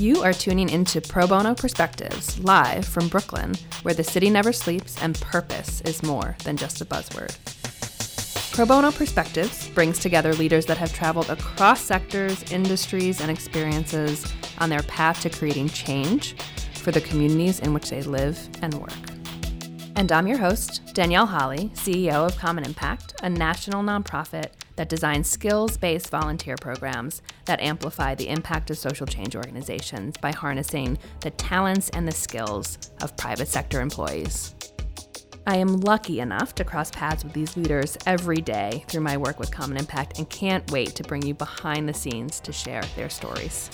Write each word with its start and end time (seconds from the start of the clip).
You 0.00 0.22
are 0.22 0.32
tuning 0.32 0.70
into 0.70 1.02
Pro 1.02 1.26
Bono 1.26 1.54
Perspectives 1.54 2.38
live 2.40 2.86
from 2.86 3.08
Brooklyn, 3.08 3.54
where 3.82 3.92
the 3.92 4.02
city 4.02 4.30
never 4.30 4.50
sleeps 4.50 4.96
and 5.02 5.20
purpose 5.20 5.82
is 5.82 6.02
more 6.02 6.38
than 6.42 6.56
just 6.56 6.80
a 6.80 6.86
buzzword. 6.86 7.36
Pro 8.50 8.64
Bono 8.64 8.92
Perspectives 8.92 9.68
brings 9.68 9.98
together 9.98 10.32
leaders 10.32 10.64
that 10.64 10.78
have 10.78 10.94
traveled 10.94 11.28
across 11.28 11.82
sectors, 11.82 12.50
industries, 12.50 13.20
and 13.20 13.30
experiences 13.30 14.24
on 14.56 14.70
their 14.70 14.82
path 14.84 15.20
to 15.20 15.28
creating 15.28 15.68
change 15.68 16.32
for 16.76 16.92
the 16.92 17.02
communities 17.02 17.60
in 17.60 17.74
which 17.74 17.90
they 17.90 18.02
live 18.02 18.38
and 18.62 18.72
work. 18.72 19.09
And 19.96 20.12
I'm 20.12 20.26
your 20.26 20.38
host, 20.38 20.94
Danielle 20.94 21.26
Holly, 21.26 21.70
CEO 21.74 22.26
of 22.26 22.36
Common 22.38 22.64
Impact, 22.64 23.14
a 23.22 23.28
national 23.28 23.82
nonprofit 23.82 24.52
that 24.76 24.88
designs 24.88 25.28
skills 25.28 25.76
based 25.76 26.10
volunteer 26.10 26.56
programs 26.56 27.22
that 27.44 27.60
amplify 27.60 28.14
the 28.14 28.28
impact 28.28 28.70
of 28.70 28.78
social 28.78 29.06
change 29.06 29.36
organizations 29.36 30.16
by 30.16 30.32
harnessing 30.32 30.98
the 31.20 31.30
talents 31.32 31.90
and 31.90 32.08
the 32.08 32.12
skills 32.12 32.78
of 33.02 33.16
private 33.16 33.48
sector 33.48 33.80
employees. 33.80 34.54
I 35.46 35.56
am 35.56 35.80
lucky 35.80 36.20
enough 36.20 36.54
to 36.56 36.64
cross 36.64 36.90
paths 36.90 37.24
with 37.24 37.32
these 37.32 37.56
leaders 37.56 37.98
every 38.06 38.40
day 38.40 38.84
through 38.88 39.00
my 39.00 39.16
work 39.16 39.38
with 39.38 39.50
Common 39.50 39.76
Impact 39.76 40.18
and 40.18 40.28
can't 40.30 40.70
wait 40.70 40.94
to 40.94 41.02
bring 41.02 41.22
you 41.22 41.34
behind 41.34 41.88
the 41.88 41.94
scenes 41.94 42.40
to 42.40 42.52
share 42.52 42.82
their 42.94 43.10
stories. 43.10 43.70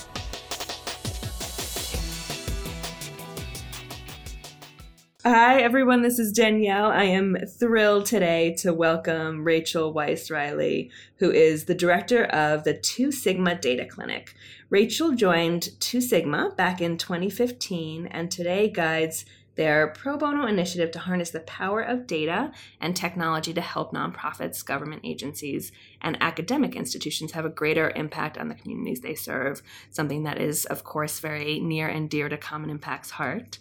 Hi, 5.29 5.61
everyone. 5.61 6.03
This 6.03 6.21
is 6.21 6.31
Danielle. 6.31 6.87
I 6.87 7.03
am 7.03 7.37
thrilled 7.59 8.07
today 8.07 8.55
to 8.59 8.73
welcome 8.73 9.43
Rachel 9.43 9.93
Weiss 9.93 10.31
Riley, 10.31 10.89
who 11.17 11.33
is 11.33 11.65
the 11.65 11.75
director 11.75 12.27
of 12.27 12.63
the 12.63 12.75
Two 12.75 13.11
Sigma 13.11 13.57
Data 13.57 13.87
Clinic. 13.87 14.37
Rachel 14.71 15.17
joined 15.17 15.71
Two 15.81 16.01
Sigma 16.01 16.53
back 16.57 16.81
in 16.81 16.97
2015 16.97 18.07
and 18.07 18.31
today 18.31 18.71
guides 18.71 19.25
their 19.57 19.89
pro 19.89 20.17
bono 20.17 20.47
initiative 20.47 20.93
to 20.93 21.01
harness 21.01 21.31
the 21.31 21.41
power 21.41 21.81
of 21.81 22.07
data 22.07 22.53
and 22.81 22.95
technology 22.95 23.53
to 23.53 23.61
help 23.61 23.93
nonprofits, 23.93 24.65
government 24.65 25.01
agencies, 25.03 25.73
and 26.01 26.17
academic 26.21 26.77
institutions 26.77 27.33
have 27.33 27.45
a 27.45 27.51
greater 27.51 27.91
impact 27.97 28.39
on 28.39 28.49
the 28.49 28.55
communities 28.55 29.01
they 29.01 29.17
serve, 29.17 29.61
something 29.91 30.23
that 30.23 30.41
is, 30.41 30.67
of 30.67 30.85
course, 30.85 31.19
very 31.19 31.59
near 31.59 31.89
and 31.89 32.09
dear 32.09 32.29
to 32.29 32.37
Common 32.37 32.71
Impact's 32.71 33.11
heart. 33.11 33.59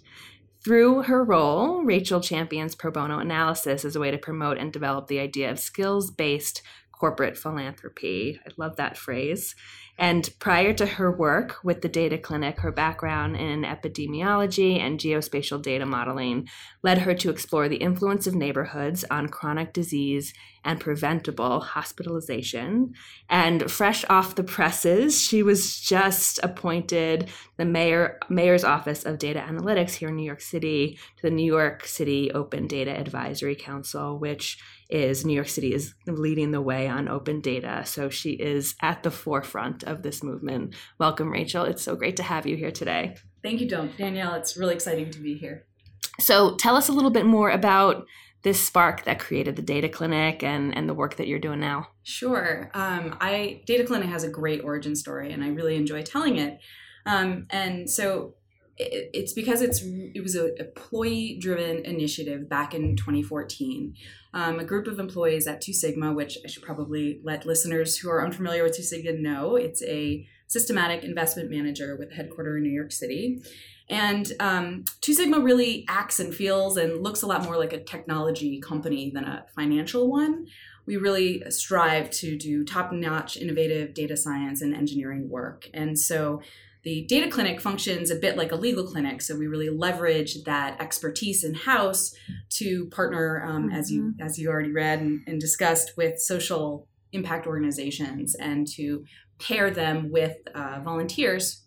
Through 0.66 1.04
her 1.04 1.24
role, 1.24 1.84
Rachel 1.84 2.20
champions 2.22 2.74
pro 2.74 2.90
bono 2.90 3.20
analysis 3.20 3.86
as 3.86 3.96
a 3.96 4.00
way 4.00 4.10
to 4.10 4.18
promote 4.18 4.58
and 4.58 4.74
develop 4.74 5.06
the 5.06 5.20
idea 5.20 5.52
of 5.52 5.60
skills 5.60 6.10
based 6.10 6.64
corporate 7.00 7.38
philanthropy. 7.38 8.40
I 8.46 8.52
love 8.58 8.76
that 8.78 8.98
phrase. 8.98 9.56
And 9.98 10.30
prior 10.40 10.74
to 10.74 10.86
her 10.86 11.10
work 11.10 11.58
with 11.64 11.82
the 11.82 11.88
Data 11.88 12.18
Clinic, 12.18 12.60
her 12.60 12.72
background 12.72 13.38
in 13.38 13.62
epidemiology 13.62 14.78
and 14.78 15.00
geospatial 15.00 15.62
data 15.62 15.86
modeling 15.86 16.50
led 16.84 17.00
her 17.00 17.14
to 17.16 17.30
explore 17.30 17.70
the 17.70 17.78
influence 17.78 18.28
of 18.28 18.36
neighborhoods 18.36 19.06
on 19.10 19.30
chronic 19.30 19.72
disease 19.72 20.34
and 20.66 20.82
preventable 20.82 21.62
hospitalization. 21.62 22.94
And 23.30 23.72
fresh 23.72 24.04
off 24.10 24.36
the 24.36 24.44
presses, 24.44 25.22
she 25.22 25.44
was 25.44 25.80
just 25.80 26.40
appointed 26.44 27.30
the 27.56 27.66
mayor 27.66 28.20
mayor's 28.30 28.66
office 28.66 29.06
of 29.06 29.20
data 29.20 29.40
analytics 29.48 29.92
here 29.94 30.10
in 30.10 30.18
New 30.18 30.26
York 30.26 30.42
City 30.42 31.00
to 31.18 31.22
the 31.22 31.32
New 31.32 31.46
York 31.46 31.86
City 31.86 32.32
Open 32.32 32.68
Data 32.68 32.92
Advisory 32.92 33.56
Council, 33.56 34.20
which 34.20 34.58
is 34.90 35.26
New 35.26 35.34
York 35.34 35.48
City 35.48 35.74
is 35.74 35.94
leading 36.06 36.52
the 36.52 36.62
way 36.62 36.88
on 36.88 37.08
open 37.08 37.42
data. 37.42 37.84
So 37.86 38.10
she 38.10 38.32
is 38.32 38.76
at 38.82 39.04
the 39.04 39.12
forefront 39.12 39.84
of 39.84 40.04
this 40.04 40.24
movement. 40.24 40.76
Welcome, 41.00 41.32
Rachel. 41.32 41.64
It's 41.64 41.82
so 41.82 41.96
great 41.96 42.18
to 42.18 42.24
have 42.24 42.46
you 42.46 42.56
here 42.56 42.72
today. 42.72 43.16
Thank 43.44 43.62
you, 43.62 43.68
Don. 43.68 43.92
Danielle. 43.98 44.36
It's 44.36 44.58
really 44.58 44.74
exciting 44.74 45.12
to 45.12 45.20
be 45.20 45.36
here. 45.36 45.66
So 46.20 46.56
tell 46.56 46.76
us 46.76 46.88
a 46.88 46.94
little 46.94 47.12
bit 47.12 47.26
more 47.26 47.50
about 47.50 48.06
this 48.44 48.64
spark 48.64 49.06
that 49.06 49.20
created 49.20 49.56
the 49.56 49.62
Data 49.62 49.90
Clinic 49.90 50.44
and, 50.44 50.76
and 50.78 50.88
the 50.88 50.94
work 50.94 51.16
that 51.16 51.28
you're 51.28 51.40
doing 51.40 51.60
now. 51.60 51.88
Sure. 52.04 52.70
Um, 52.76 53.18
I 53.20 53.64
Data 53.66 53.84
Clinic 53.84 54.08
has 54.10 54.24
a 54.24 54.30
great 54.30 54.64
origin 54.64 54.96
story, 54.96 55.34
and 55.34 55.44
I 55.44 55.50
really 55.50 55.76
enjoy 55.76 56.04
telling 56.04 56.38
it. 56.38 56.60
Um, 57.08 57.48
and 57.50 57.90
so 57.90 58.36
it's 58.78 59.34
because 59.34 59.62
it's 59.62 59.82
it 59.84 60.22
was 60.22 60.36
an 60.36 60.54
employee 60.60 61.38
driven 61.40 61.86
initiative 61.86 62.50
back 62.50 62.74
in 62.74 62.96
2014 62.96 63.96
um, 64.34 64.60
a 64.60 64.66
group 64.66 64.88
of 64.88 65.00
employees 65.00 65.48
at 65.48 65.62
two 65.62 65.74
sigma 65.74 66.14
which 66.14 66.38
i 66.44 66.48
should 66.48 66.64
probably 66.64 67.20
let 67.24 67.46
listeners 67.46 67.98
who 67.98 68.10
are 68.10 68.26
unfamiliar 68.26 68.64
with 68.64 68.76
two 68.76 68.84
sigma 68.84 69.14
know 69.14 69.56
it's 69.56 69.82
a 69.84 70.28
systematic 70.48 71.04
investment 71.04 71.50
manager 71.50 71.96
with 71.96 72.12
a 72.12 72.16
headquarters 72.16 72.58
in 72.58 72.64
new 72.64 72.74
york 72.74 72.92
city. 72.92 73.42
And 73.88 74.32
um, 74.40 74.86
two 75.02 75.14
sigma 75.14 75.40
really 75.40 75.86
acts 75.88 76.20
and 76.20 76.34
feels 76.34 76.76
and 76.78 77.04
looks 77.04 77.22
a 77.22 77.28
lot 77.28 77.44
more 77.44 77.58
like 77.58 77.74
a 77.74 77.84
technology 77.84 78.60
company 78.60 79.12
than 79.14 79.26
a 79.26 79.46
financial 79.56 80.10
one. 80.10 80.48
We 80.88 80.98
really 80.98 81.44
strive 81.50 82.10
to 82.12 82.38
do 82.38 82.64
top 82.64 82.92
notch 82.92 83.38
innovative 83.38 83.94
data 83.94 84.18
science 84.18 84.62
and 84.62 84.76
engineering 84.76 85.30
work. 85.30 85.70
And 85.74 85.98
so 86.00 86.42
the 86.86 87.04
data 87.10 87.30
clinic 87.30 87.60
functions 87.60 88.12
a 88.12 88.16
bit 88.16 88.38
like 88.38 88.52
a 88.52 88.56
legal 88.56 88.86
clinic, 88.86 89.20
so 89.22 89.36
we 89.36 89.48
really 89.48 89.70
leverage 89.70 90.44
that 90.44 90.80
expertise 90.80 91.44
in 91.44 91.56
house 91.56 92.14
to 92.52 92.86
partner, 92.90 93.44
um, 93.44 93.64
mm-hmm. 93.64 93.76
as 93.76 93.92
you 93.92 94.04
mm-hmm. 94.04 94.22
as 94.22 94.38
you 94.38 94.50
already 94.50 94.72
read 94.72 95.00
and, 95.02 95.22
and 95.28 95.42
discussed, 95.42 95.98
with 95.98 96.22
social 96.22 96.88
impact 97.12 97.48
organizations 97.48 98.36
and 98.36 98.68
to 98.68 99.04
pair 99.40 99.72
them 99.72 100.12
with 100.12 100.38
uh, 100.54 100.80
volunteers 100.84 101.64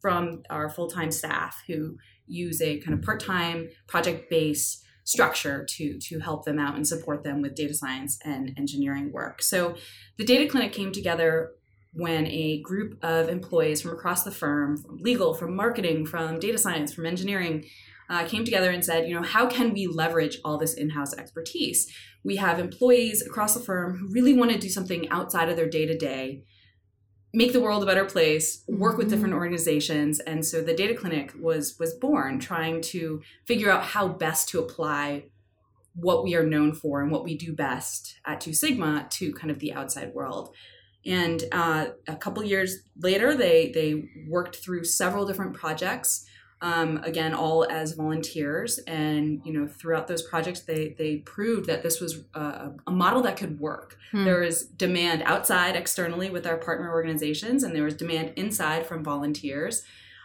from 0.00 0.42
our 0.50 0.68
full 0.68 0.90
time 0.90 1.12
staff 1.12 1.62
who 1.68 1.96
use 2.26 2.60
a 2.60 2.78
kind 2.80 2.98
of 2.98 3.02
part 3.04 3.20
time 3.20 3.68
project 3.86 4.28
based 4.28 4.84
structure 5.04 5.64
to 5.64 5.98
to 6.00 6.18
help 6.18 6.44
them 6.44 6.58
out 6.58 6.74
and 6.74 6.86
support 6.86 7.22
them 7.22 7.40
with 7.40 7.54
data 7.54 7.74
science 7.74 8.18
and 8.24 8.52
engineering 8.58 9.12
work. 9.12 9.40
So 9.40 9.76
the 10.16 10.24
data 10.24 10.50
clinic 10.50 10.72
came 10.72 10.90
together 10.90 11.52
when 11.98 12.26
a 12.28 12.60
group 12.62 12.96
of 13.02 13.28
employees 13.28 13.82
from 13.82 13.90
across 13.90 14.22
the 14.22 14.30
firm, 14.30 14.76
from 14.76 14.98
legal, 14.98 15.34
from 15.34 15.56
marketing, 15.56 16.06
from 16.06 16.38
data 16.38 16.56
science, 16.56 16.94
from 16.94 17.06
engineering, 17.06 17.64
uh, 18.08 18.24
came 18.24 18.44
together 18.44 18.70
and 18.70 18.84
said, 18.84 19.08
you 19.08 19.14
know, 19.14 19.22
how 19.22 19.48
can 19.48 19.74
we 19.74 19.86
leverage 19.88 20.38
all 20.44 20.56
this 20.56 20.74
in-house 20.74 21.12
expertise? 21.18 21.92
We 22.22 22.36
have 22.36 22.60
employees 22.60 23.20
across 23.26 23.54
the 23.54 23.60
firm 23.60 23.98
who 23.98 24.06
really 24.12 24.32
want 24.32 24.52
to 24.52 24.58
do 24.58 24.68
something 24.68 25.08
outside 25.10 25.48
of 25.48 25.56
their 25.56 25.68
day-to-day, 25.68 26.44
make 27.34 27.52
the 27.52 27.60
world 27.60 27.82
a 27.82 27.86
better 27.86 28.04
place, 28.04 28.62
work 28.68 28.96
with 28.96 29.10
different 29.10 29.34
mm-hmm. 29.34 29.42
organizations, 29.42 30.20
and 30.20 30.46
so 30.46 30.62
the 30.62 30.74
data 30.74 30.94
clinic 30.94 31.34
was 31.38 31.76
was 31.80 31.94
born, 31.94 32.38
trying 32.38 32.80
to 32.80 33.20
figure 33.44 33.70
out 33.70 33.82
how 33.82 34.06
best 34.08 34.48
to 34.50 34.60
apply 34.60 35.24
what 35.94 36.22
we 36.22 36.36
are 36.36 36.46
known 36.46 36.72
for 36.72 37.02
and 37.02 37.10
what 37.10 37.24
we 37.24 37.36
do 37.36 37.52
best 37.52 38.20
at 38.24 38.40
Two 38.40 38.54
Sigma 38.54 39.08
to 39.10 39.32
kind 39.32 39.50
of 39.50 39.58
the 39.58 39.72
outside 39.72 40.14
world. 40.14 40.54
And 41.08 41.42
uh, 41.52 41.86
a 42.06 42.16
couple 42.16 42.44
years 42.44 42.82
later, 43.00 43.34
they 43.34 43.72
they 43.72 44.10
worked 44.28 44.56
through 44.56 44.84
several 44.84 45.26
different 45.26 45.54
projects. 45.54 46.26
Um, 46.60 46.98
again, 47.04 47.34
all 47.34 47.64
as 47.70 47.92
volunteers, 47.92 48.78
and 48.86 49.40
you 49.44 49.52
know, 49.52 49.66
throughout 49.68 50.06
those 50.06 50.22
projects, 50.22 50.60
they 50.60 50.94
they 50.98 51.18
proved 51.18 51.66
that 51.68 51.82
this 51.82 52.00
was 52.00 52.24
a, 52.34 52.72
a 52.86 52.90
model 52.90 53.22
that 53.22 53.38
could 53.38 53.58
work. 53.58 53.96
Hmm. 54.10 54.24
There 54.24 54.40
was 54.40 54.66
demand 54.66 55.22
outside, 55.24 55.76
externally, 55.76 56.28
with 56.30 56.46
our 56.46 56.58
partner 56.58 56.90
organizations, 56.92 57.62
and 57.62 57.74
there 57.74 57.84
was 57.84 57.94
demand 57.94 58.34
inside 58.36 58.86
from 58.86 59.02
volunteers. 59.02 59.82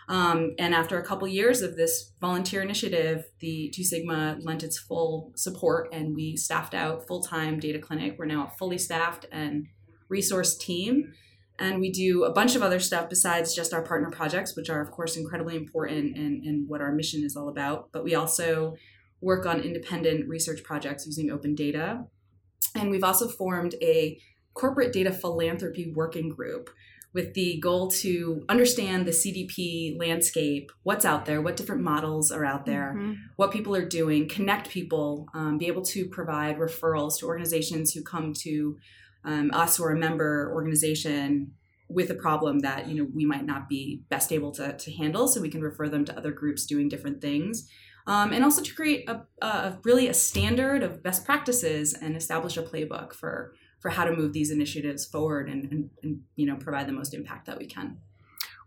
Um, 0.09 0.53
and 0.59 0.75
after 0.75 1.00
a 1.00 1.05
couple 1.05 1.29
years 1.29 1.61
of 1.61 1.77
this 1.77 2.11
volunteer 2.19 2.61
initiative, 2.61 3.23
the 3.39 3.71
Two 3.73 3.85
Sigma 3.85 4.38
lent 4.41 4.63
its 4.63 4.77
full 4.77 5.31
support, 5.35 5.94
and 5.94 6.13
we 6.13 6.35
staffed 6.35 6.73
out 6.73 7.07
full 7.07 7.21
time 7.21 7.57
data 7.59 7.79
clinic. 7.79 8.15
We're 8.17 8.25
now 8.25 8.51
fully 8.57 8.79
staffed 8.79 9.27
and 9.31 9.67
resource 10.13 10.56
team. 10.56 11.13
And 11.59 11.79
we 11.79 11.91
do 11.91 12.24
a 12.24 12.31
bunch 12.31 12.56
of 12.56 12.62
other 12.62 12.79
stuff 12.79 13.09
besides 13.09 13.56
just 13.56 13.74
our 13.74 13.83
partner 13.83 14.10
projects, 14.10 14.56
which 14.56 14.69
are, 14.69 14.81
of 14.81 14.92
course, 14.92 15.18
incredibly 15.18 15.56
important 15.56 16.18
and, 16.18 16.44
and 16.44 16.69
what 16.69 16.81
our 16.81 16.92
mission 16.92 17.24
is 17.24 17.36
all 17.36 17.50
about. 17.50 17.89
But 17.92 18.04
we 18.04 18.15
also 18.15 18.75
work 19.21 19.45
on 19.45 19.60
independent 19.60 20.27
research 20.27 20.63
projects 20.63 21.06
using 21.06 21.31
open 21.31 21.56
data. 21.56 22.06
And 22.75 22.89
we've 22.89 23.04
also 23.04 23.27
formed 23.27 23.75
a 23.81 24.19
corporate 24.54 24.94
data 24.94 25.12
philanthropy 25.12 25.92
working 25.95 26.30
group 26.30 26.69
with 27.13 27.33
the 27.36 27.60
goal 27.60 27.89
to 27.89 28.44
understand 28.50 29.06
the 29.06 29.12
CDP 29.12 29.98
landscape, 30.00 30.71
what's 30.81 31.06
out 31.06 31.25
there, 31.25 31.42
what 31.42 31.56
different 31.56 31.81
models 31.81 32.31
are 32.31 32.44
out 32.44 32.65
there, 32.65 32.95
mm-hmm. 32.98 33.13
what 33.36 33.51
people 33.51 33.75
are 33.75 33.88
doing, 33.88 34.27
connect 34.27 34.69
people, 34.69 35.27
um, 35.36 35.60
be 35.60 35.68
able 35.68 35.83
to 35.83 36.07
provide 36.07 36.57
referrals 36.57 37.19
to 37.19 37.27
organizations 37.27 37.94
who 37.94 38.01
come 38.01 38.33
to 38.33 38.77
um, 39.25 39.52
us 39.54 39.80
or 39.80 39.92
a 39.92 39.98
member 39.98 40.52
organization 40.54 41.54
with 41.90 42.10
a 42.10 42.16
problem 42.16 42.60
that 42.60 42.88
you 42.88 42.96
know 42.96 43.10
we 43.14 43.25
might 43.25 43.46
not 43.46 43.70
be 43.70 44.04
best 44.10 44.31
able 44.31 44.52
to, 44.52 44.74
to 44.78 44.92
handle 44.92 45.28
so 45.28 45.42
we 45.42 45.50
can 45.50 45.62
refer 45.62 45.88
them 45.88 46.06
to 46.06 46.18
other 46.18 46.31
groups 46.31 46.66
doing 46.66 46.90
different 46.90 47.22
things 47.22 47.68
um, 48.06 48.34
and 48.34 48.44
also 48.44 48.62
to 48.62 48.74
create 48.74 49.08
a, 49.10 49.22
a, 49.42 49.78
really 49.84 50.08
a 50.08 50.14
standard 50.14 50.84
of 50.84 51.02
best 51.02 51.25
practices 51.25 51.94
and 51.94 52.16
establish 52.16 52.58
a 52.58 52.64
playbook 52.64 53.14
for 53.14 53.54
for 53.80 53.90
how 53.90 54.06
to 54.06 54.16
move 54.16 54.31
these 54.31 54.50
initiatives 54.50 55.06
forward 55.06 55.50
and, 55.50 55.72
and, 55.72 55.90
and 56.04 56.22
you 56.36 56.46
know 56.46 56.56
provide 56.56 56.88
the 56.88 56.94
most 56.94 57.14
impact 57.14 57.46
that 57.46 57.58
we 57.58 57.66
can 57.66 57.98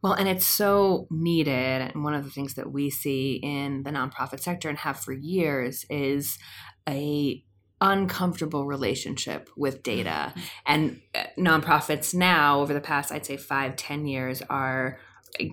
Well, 0.03 0.12
and 0.12 0.29
it's 0.29 0.47
so 0.47 1.06
needed. 1.11 1.81
And 1.81 2.05
one 2.05 2.14
of 2.14 2.25
the 2.25 2.31
things 2.31 2.55
that 2.55 2.70
we 2.70 2.91
see 2.91 3.41
in 3.43 3.82
the 3.82 3.91
nonprofit 3.91 4.41
sector 4.41 4.69
and 4.69 4.79
have 4.79 5.00
for 5.00 5.12
years 5.12 5.85
is 5.88 6.38
a 6.88 7.43
uncomfortable 7.81 8.67
relationship 8.67 9.50
with 9.56 9.82
data. 9.82 10.32
Mm-hmm. 10.32 10.40
And 10.67 11.00
uh, 11.14 11.25
nonprofits 11.38 12.14
now, 12.14 12.61
over 12.61 12.73
the 12.73 12.81
past, 12.81 13.12
I'd 13.12 13.26
say 13.26 13.37
five, 13.37 13.76
ten 13.76 14.06
years, 14.06 14.43
are 14.49 14.99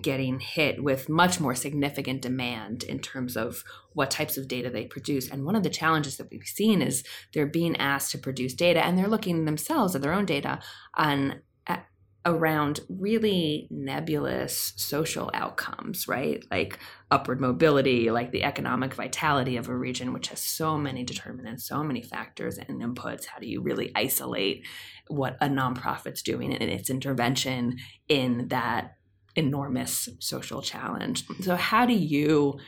getting 0.02 0.40
hit 0.40 0.82
with 0.82 1.08
much 1.08 1.40
more 1.40 1.54
significant 1.54 2.22
demand 2.22 2.84
in 2.84 2.98
terms 2.98 3.36
of 3.36 3.64
what 3.92 4.10
types 4.10 4.36
of 4.36 4.48
data 4.48 4.70
they 4.70 4.86
produce. 4.86 5.30
And 5.30 5.44
one 5.44 5.56
of 5.56 5.62
the 5.62 5.70
challenges 5.70 6.16
that 6.16 6.30
we've 6.30 6.42
seen 6.44 6.80
is 6.80 7.04
they're 7.32 7.46
being 7.46 7.76
asked 7.76 8.10
to 8.12 8.18
produce 8.18 8.54
data 8.54 8.84
and 8.84 8.96
they're 8.96 9.08
looking 9.08 9.44
themselves 9.44 9.94
at 9.94 10.02
their 10.02 10.12
own 10.12 10.24
data 10.24 10.60
on 10.96 11.42
around 12.26 12.80
really 12.88 13.68
nebulous 13.70 14.72
social 14.76 15.30
outcomes, 15.34 16.08
right? 16.08 16.42
Like 16.50 16.78
upward 17.10 17.40
mobility, 17.40 18.10
like 18.10 18.32
the 18.32 18.44
economic 18.44 18.94
vitality 18.94 19.56
of 19.56 19.68
a 19.68 19.76
region, 19.76 20.12
which 20.12 20.28
has 20.28 20.42
so 20.42 20.78
many 20.78 21.04
determinants, 21.04 21.68
so 21.68 21.84
many 21.84 22.02
factors 22.02 22.56
and 22.56 22.80
inputs. 22.80 23.26
How 23.26 23.38
do 23.38 23.46
you 23.46 23.60
really 23.60 23.92
isolate 23.94 24.66
what 25.08 25.36
a 25.40 25.48
nonprofit's 25.48 26.22
doing 26.22 26.54
and 26.54 26.70
its 26.70 26.88
intervention 26.88 27.76
in 28.08 28.48
that 28.48 28.96
enormous 29.36 30.08
social 30.20 30.62
challenge? 30.62 31.24
So, 31.42 31.56
how 31.56 31.84
do 31.84 31.94
you 31.94 32.58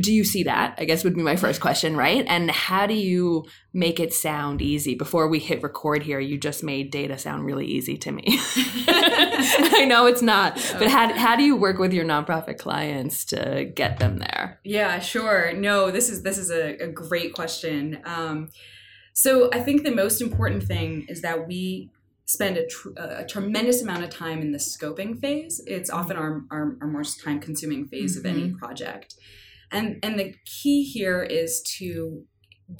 do 0.00 0.12
you 0.12 0.24
see 0.24 0.42
that? 0.44 0.74
I 0.78 0.84
guess 0.84 1.04
would 1.04 1.14
be 1.14 1.22
my 1.22 1.36
first 1.36 1.60
question, 1.60 1.96
right? 1.96 2.24
And 2.28 2.50
how 2.50 2.86
do 2.86 2.94
you 2.94 3.44
make 3.72 4.00
it 4.00 4.12
sound 4.12 4.62
easy? 4.62 4.94
Before 4.94 5.28
we 5.28 5.38
hit 5.38 5.62
record 5.62 6.02
here, 6.02 6.20
you 6.20 6.38
just 6.38 6.62
made 6.62 6.90
data 6.90 7.18
sound 7.18 7.44
really 7.44 7.66
easy 7.66 7.96
to 7.98 8.12
me. 8.12 8.24
I 8.28 9.84
know 9.88 10.06
it's 10.06 10.22
not, 10.22 10.54
but 10.78 10.88
how, 10.88 11.12
how 11.16 11.36
do 11.36 11.42
you 11.42 11.56
work 11.56 11.78
with 11.78 11.92
your 11.92 12.04
nonprofit 12.04 12.58
clients 12.58 13.24
to 13.26 13.70
get 13.74 13.98
them 13.98 14.18
there? 14.18 14.60
Yeah, 14.64 14.98
sure. 14.98 15.52
No, 15.52 15.90
this 15.90 16.08
is 16.08 16.22
this 16.22 16.38
is 16.38 16.50
a, 16.50 16.76
a 16.78 16.88
great 16.88 17.34
question. 17.34 18.00
Um, 18.04 18.48
so 19.14 19.50
I 19.52 19.60
think 19.60 19.82
the 19.82 19.94
most 19.94 20.20
important 20.20 20.62
thing 20.62 21.06
is 21.08 21.22
that 21.22 21.48
we 21.48 21.90
spend 22.28 22.58
a, 22.58 22.66
tr- 22.66 22.90
a, 22.96 23.24
tremendous 23.24 23.82
amount 23.82 24.04
of 24.04 24.10
time 24.10 24.40
in 24.40 24.52
the 24.52 24.58
scoping 24.58 25.18
phase. 25.18 25.62
It's 25.66 25.88
often 25.88 26.16
our, 26.18 26.42
our, 26.50 26.76
our 26.82 26.86
most 26.86 27.24
time 27.24 27.40
consuming 27.40 27.88
phase 27.88 28.16
mm-hmm. 28.16 28.26
of 28.26 28.36
any 28.36 28.48
mm-hmm. 28.48 28.58
project. 28.58 29.14
And 29.70 29.98
and 30.02 30.18
the 30.18 30.34
key 30.44 30.84
here 30.84 31.22
is 31.22 31.62
to 31.78 32.24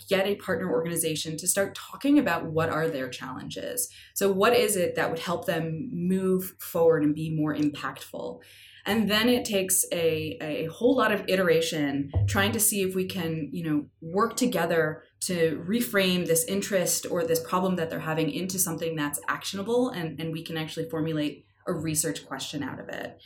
get 0.08 0.26
a 0.26 0.37
partner 0.37 0.70
organization 0.70 1.37
to 1.38 1.49
start 1.49 1.75
talking 1.75 2.19
about 2.19 2.46
what 2.46 2.69
are 2.69 2.88
their 2.88 3.08
challenges. 3.08 3.88
So 4.14 4.31
what 4.31 4.55
is 4.55 4.76
it 4.76 4.96
that 4.96 5.11
would 5.11 5.19
help 5.19 5.46
them 5.46 5.88
move 5.93 6.55
forward 6.58 7.02
and 7.02 7.14
be 7.14 7.35
more 7.35 7.55
impactful? 7.55 8.40
And 8.85 9.11
then 9.11 9.29
it 9.29 9.44
takes 9.44 9.85
a, 9.93 10.38
a 10.40 10.67
whole 10.67 10.96
lot 10.96 11.12
of 11.12 11.25
iteration 11.29 12.11
trying 12.26 12.52
to 12.52 12.61
see 12.61 12.82
if 12.82 12.94
we 12.94 13.06
can, 13.06 13.49
you 13.52 13.64
know, 13.64 13.87
work 14.00 14.37
together 14.37 15.02
to 15.20 15.62
reframe 15.69 16.26
this 16.26 16.44
interest 16.44 17.06
or 17.11 17.25
this 17.25 17.41
problem 17.41 17.76
that 17.76 17.91
they're 17.91 18.00
having 18.00 18.31
into 18.31 18.58
something 18.58 18.94
that's 18.94 19.20
actionable 19.29 19.91
and, 19.91 20.20
and 20.20 20.32
we 20.32 20.43
can 20.43 20.56
actually 20.56 20.88
formulate 20.88 21.44
a 21.67 21.73
research 21.73 22.26
question 22.26 22.62
out 22.62 22.81
of 22.81 22.88
it 22.88 23.20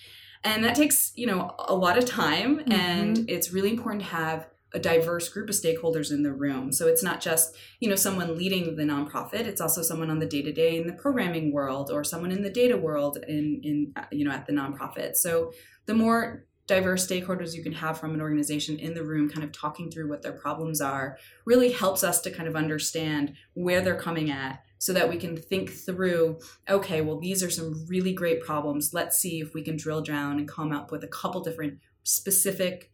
and 0.44 0.64
that 0.64 0.74
takes 0.74 1.12
you 1.14 1.26
know 1.26 1.54
a 1.58 1.74
lot 1.74 1.98
of 1.98 2.04
time 2.04 2.58
mm-hmm. 2.58 2.72
and 2.72 3.28
it's 3.28 3.52
really 3.52 3.70
important 3.70 4.02
to 4.02 4.08
have 4.08 4.46
a 4.74 4.78
diverse 4.78 5.28
group 5.28 5.50
of 5.50 5.54
stakeholders 5.54 6.10
in 6.10 6.22
the 6.22 6.32
room 6.32 6.72
so 6.72 6.86
it's 6.86 7.02
not 7.02 7.20
just 7.20 7.54
you 7.80 7.88
know 7.88 7.94
someone 7.94 8.36
leading 8.36 8.76
the 8.76 8.82
nonprofit 8.82 9.40
it's 9.40 9.60
also 9.60 9.82
someone 9.82 10.10
on 10.10 10.18
the 10.18 10.26
day-to-day 10.26 10.76
in 10.76 10.86
the 10.86 10.94
programming 10.94 11.52
world 11.52 11.90
or 11.90 12.02
someone 12.02 12.32
in 12.32 12.42
the 12.42 12.50
data 12.50 12.76
world 12.76 13.18
in 13.28 13.60
in 13.62 13.94
you 14.10 14.24
know 14.24 14.32
at 14.32 14.46
the 14.46 14.52
nonprofit 14.52 15.14
so 15.16 15.52
the 15.86 15.94
more 15.94 16.44
diverse 16.66 17.06
stakeholders 17.06 17.54
you 17.54 17.62
can 17.62 17.72
have 17.72 17.98
from 17.98 18.14
an 18.14 18.20
organization 18.20 18.78
in 18.78 18.94
the 18.94 19.02
room 19.02 19.28
kind 19.28 19.44
of 19.44 19.52
talking 19.52 19.90
through 19.90 20.08
what 20.08 20.22
their 20.22 20.32
problems 20.32 20.80
are 20.80 21.18
really 21.44 21.72
helps 21.72 22.04
us 22.04 22.20
to 22.20 22.30
kind 22.30 22.48
of 22.48 22.54
understand 22.54 23.34
where 23.54 23.82
they're 23.82 23.98
coming 23.98 24.30
at 24.30 24.62
so 24.82 24.92
that 24.92 25.08
we 25.08 25.16
can 25.16 25.36
think 25.36 25.70
through 25.70 26.40
okay 26.68 27.00
well 27.00 27.16
these 27.16 27.40
are 27.40 27.50
some 27.50 27.86
really 27.86 28.12
great 28.12 28.40
problems. 28.40 28.92
Let's 28.92 29.16
see 29.16 29.38
if 29.38 29.54
we 29.54 29.62
can 29.62 29.76
drill 29.76 30.00
down 30.00 30.40
and 30.40 30.48
come 30.48 30.72
up 30.72 30.90
with 30.90 31.04
a 31.04 31.06
couple 31.06 31.40
different 31.40 31.78
specific 32.02 32.90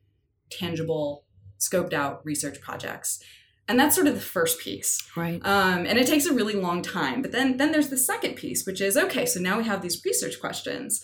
tangible 0.51 1.25
scoped 1.59 1.95
out 1.95 2.21
research 2.27 2.61
projects. 2.61 3.23
And 3.67 3.81
that's 3.81 3.95
sort 3.95 4.07
of 4.07 4.15
the 4.15 4.21
first 4.21 4.61
piece. 4.61 5.03
Right. 5.17 5.41
Um, 5.43 5.87
and 5.87 5.99
it 5.99 6.07
takes 6.07 6.27
a 6.27 6.35
really 6.35 6.53
long 6.53 6.83
time. 6.83 7.23
But 7.23 7.33
then 7.33 7.57
then 7.57 7.73
there's 7.73 7.89
the 7.89 7.97
second 7.97 8.35
piece 8.35 8.67
which 8.67 8.83
is 8.83 8.95
okay 8.99 9.25
so 9.25 9.41
now 9.41 9.57
we 9.57 9.65
have 9.65 9.81
these 9.81 10.05
research 10.05 10.39
questions. 10.39 11.03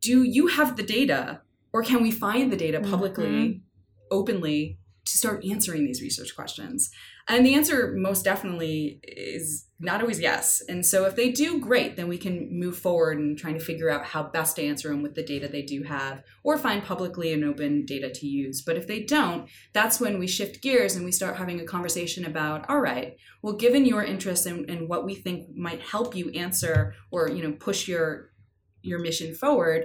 Do 0.00 0.22
you 0.22 0.46
have 0.46 0.76
the 0.76 0.82
data 0.82 1.42
or 1.70 1.82
can 1.82 2.02
we 2.02 2.10
find 2.10 2.50
the 2.50 2.56
data 2.56 2.80
publicly 2.80 3.26
mm-hmm. 3.26 3.58
openly 4.10 4.78
to 5.04 5.18
start 5.18 5.44
answering 5.44 5.84
these 5.84 6.00
research 6.00 6.34
questions? 6.34 6.90
And 7.28 7.44
the 7.44 7.54
answer 7.54 7.92
most 7.94 8.24
definitely 8.24 9.00
is 9.02 9.66
not 9.82 10.00
always 10.00 10.20
yes. 10.20 10.62
And 10.68 10.86
so 10.86 11.04
if 11.06 11.16
they 11.16 11.32
do, 11.32 11.58
great, 11.58 11.96
then 11.96 12.06
we 12.06 12.16
can 12.16 12.48
move 12.56 12.78
forward 12.78 13.18
and 13.18 13.36
trying 13.36 13.54
to 13.54 13.64
figure 13.64 13.90
out 13.90 14.04
how 14.04 14.22
best 14.22 14.56
to 14.56 14.64
answer 14.64 14.88
them 14.88 15.02
with 15.02 15.14
the 15.14 15.24
data 15.24 15.48
they 15.48 15.62
do 15.62 15.82
have 15.82 16.22
or 16.44 16.56
find 16.56 16.84
publicly 16.84 17.32
and 17.32 17.44
open 17.44 17.84
data 17.84 18.08
to 18.10 18.26
use. 18.26 18.62
But 18.62 18.76
if 18.76 18.86
they 18.86 19.02
don't, 19.02 19.48
that's 19.72 20.00
when 20.00 20.20
we 20.20 20.28
shift 20.28 20.62
gears 20.62 20.94
and 20.94 21.04
we 21.04 21.10
start 21.10 21.36
having 21.36 21.60
a 21.60 21.64
conversation 21.64 22.24
about, 22.24 22.64
all 22.70 22.80
right, 22.80 23.16
well, 23.42 23.54
given 23.54 23.84
your 23.84 24.04
interest 24.04 24.46
in, 24.46 24.64
in 24.70 24.86
what 24.86 25.04
we 25.04 25.16
think 25.16 25.54
might 25.56 25.82
help 25.82 26.14
you 26.14 26.30
answer 26.30 26.94
or, 27.10 27.28
you 27.28 27.42
know, 27.42 27.52
push 27.52 27.88
your 27.88 28.30
your 28.84 28.98
mission 28.98 29.32
forward, 29.34 29.84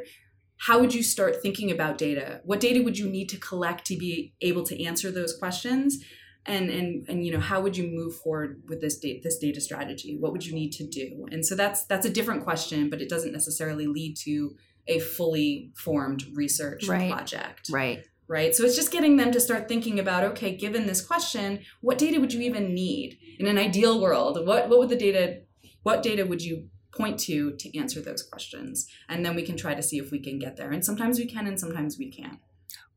how 0.60 0.80
would 0.80 0.94
you 0.94 1.04
start 1.04 1.42
thinking 1.42 1.70
about 1.70 1.98
data? 1.98 2.42
What 2.44 2.60
data 2.60 2.82
would 2.82 2.98
you 2.98 3.08
need 3.08 3.30
to 3.30 3.38
collect 3.38 3.86
to 3.88 3.98
be 3.98 4.34
able 4.42 4.64
to 4.64 4.84
answer 4.84 5.12
those 5.12 5.38
questions? 5.38 6.04
And 6.48 6.70
and 6.70 7.06
and 7.08 7.26
you 7.26 7.32
know 7.32 7.40
how 7.40 7.62
would 7.62 7.76
you 7.76 7.88
move 7.88 8.16
forward 8.16 8.64
with 8.68 8.82
this 8.82 8.98
data 8.98 9.20
this 9.24 9.38
data 9.38 9.62
strategy? 9.62 10.18
What 10.18 10.32
would 10.32 10.46
you 10.46 10.54
need 10.54 10.72
to 10.74 10.88
do? 10.88 11.26
And 11.32 11.46
so 11.46 11.56
that's 11.56 11.86
that's 11.86 12.06
a 12.06 12.10
different 12.10 12.44
question 12.44 12.90
but 12.90 13.02
it 13.02 13.10
doesn't 13.10 13.34
necessarily 13.34 13.88
lead 13.88 14.18
to 14.24 14.56
a 14.88 15.00
fully 15.00 15.72
formed 15.76 16.24
research 16.34 16.88
right. 16.88 17.12
project. 17.12 17.70
Right. 17.72 18.06
Right? 18.30 18.54
So 18.54 18.64
it's 18.64 18.76
just 18.76 18.92
getting 18.92 19.18
them 19.18 19.32
to 19.32 19.40
start 19.40 19.68
thinking 19.68 20.00
about 20.00 20.24
okay 20.24 20.56
given 20.56 20.88
this 20.88 21.06
question 21.06 21.60
what 21.82 21.98
data 21.98 22.20
would 22.20 22.34
you 22.34 22.42
even 22.42 22.74
need? 22.74 23.20
In 23.40 23.48
an 23.48 23.58
ideal 23.58 24.02
world 24.02 24.46
what 24.46 24.70
what 24.70 24.80
would 24.80 24.90
the 24.90 24.96
data 24.96 25.42
what 25.84 26.02
data 26.02 26.26
would 26.26 26.42
you 26.42 26.70
point 26.96 27.20
to 27.20 27.56
to 27.58 27.78
answer 27.78 28.02
those 28.02 28.24
questions? 28.24 28.88
And 29.10 29.26
then 29.26 29.36
we 29.36 29.44
can 29.44 29.58
try 29.58 29.76
to 29.76 29.84
see 29.84 30.00
if 30.00 30.12
we 30.12 30.20
can 30.20 30.40
get 30.40 30.56
there. 30.56 30.72
And 30.72 30.84
sometimes 30.84 31.20
we 31.20 31.26
can 31.26 31.46
and 31.46 31.60
sometimes 31.60 31.98
we 31.98 32.10
can't 32.10 32.40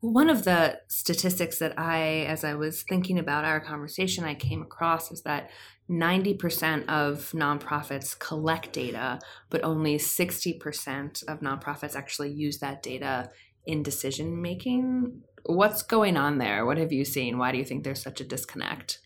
one 0.00 0.30
of 0.30 0.45
the 0.45 0.80
statistics 0.88 1.59
that 1.59 1.78
I, 1.78 2.25
as 2.26 2.42
I 2.42 2.54
was 2.54 2.83
thinking 2.83 3.19
about 3.19 3.45
our 3.45 3.61
conversation, 3.61 4.25
I 4.25 4.35
came 4.35 4.62
across 4.62 5.12
is 5.12 5.23
that 5.23 5.50
90% 5.90 6.88
of 6.88 7.33
nonprofits 7.33 8.19
collect 8.19 8.73
data, 8.73 9.19
but 9.50 9.62
only 9.62 9.99
60% 9.99 11.25
of 11.28 11.40
nonprofits 11.40 11.95
actually 11.95 12.30
use 12.30 12.59
that 12.59 12.83
data 12.83 13.30
in 13.66 13.83
decision 13.83 14.40
making. 14.40 15.23
What's 15.45 15.83
going 15.83 16.16
on 16.16 16.38
there? 16.38 16.64
What 16.64 16.78
have 16.78 16.92
you 16.92 17.04
seen? 17.04 17.37
Why 17.37 17.52
do 17.52 17.59
you 17.59 17.64
think 17.64 17.85
there's 17.85 18.02
such 18.02 18.21
a 18.21 18.25
disconnect? 18.25 19.00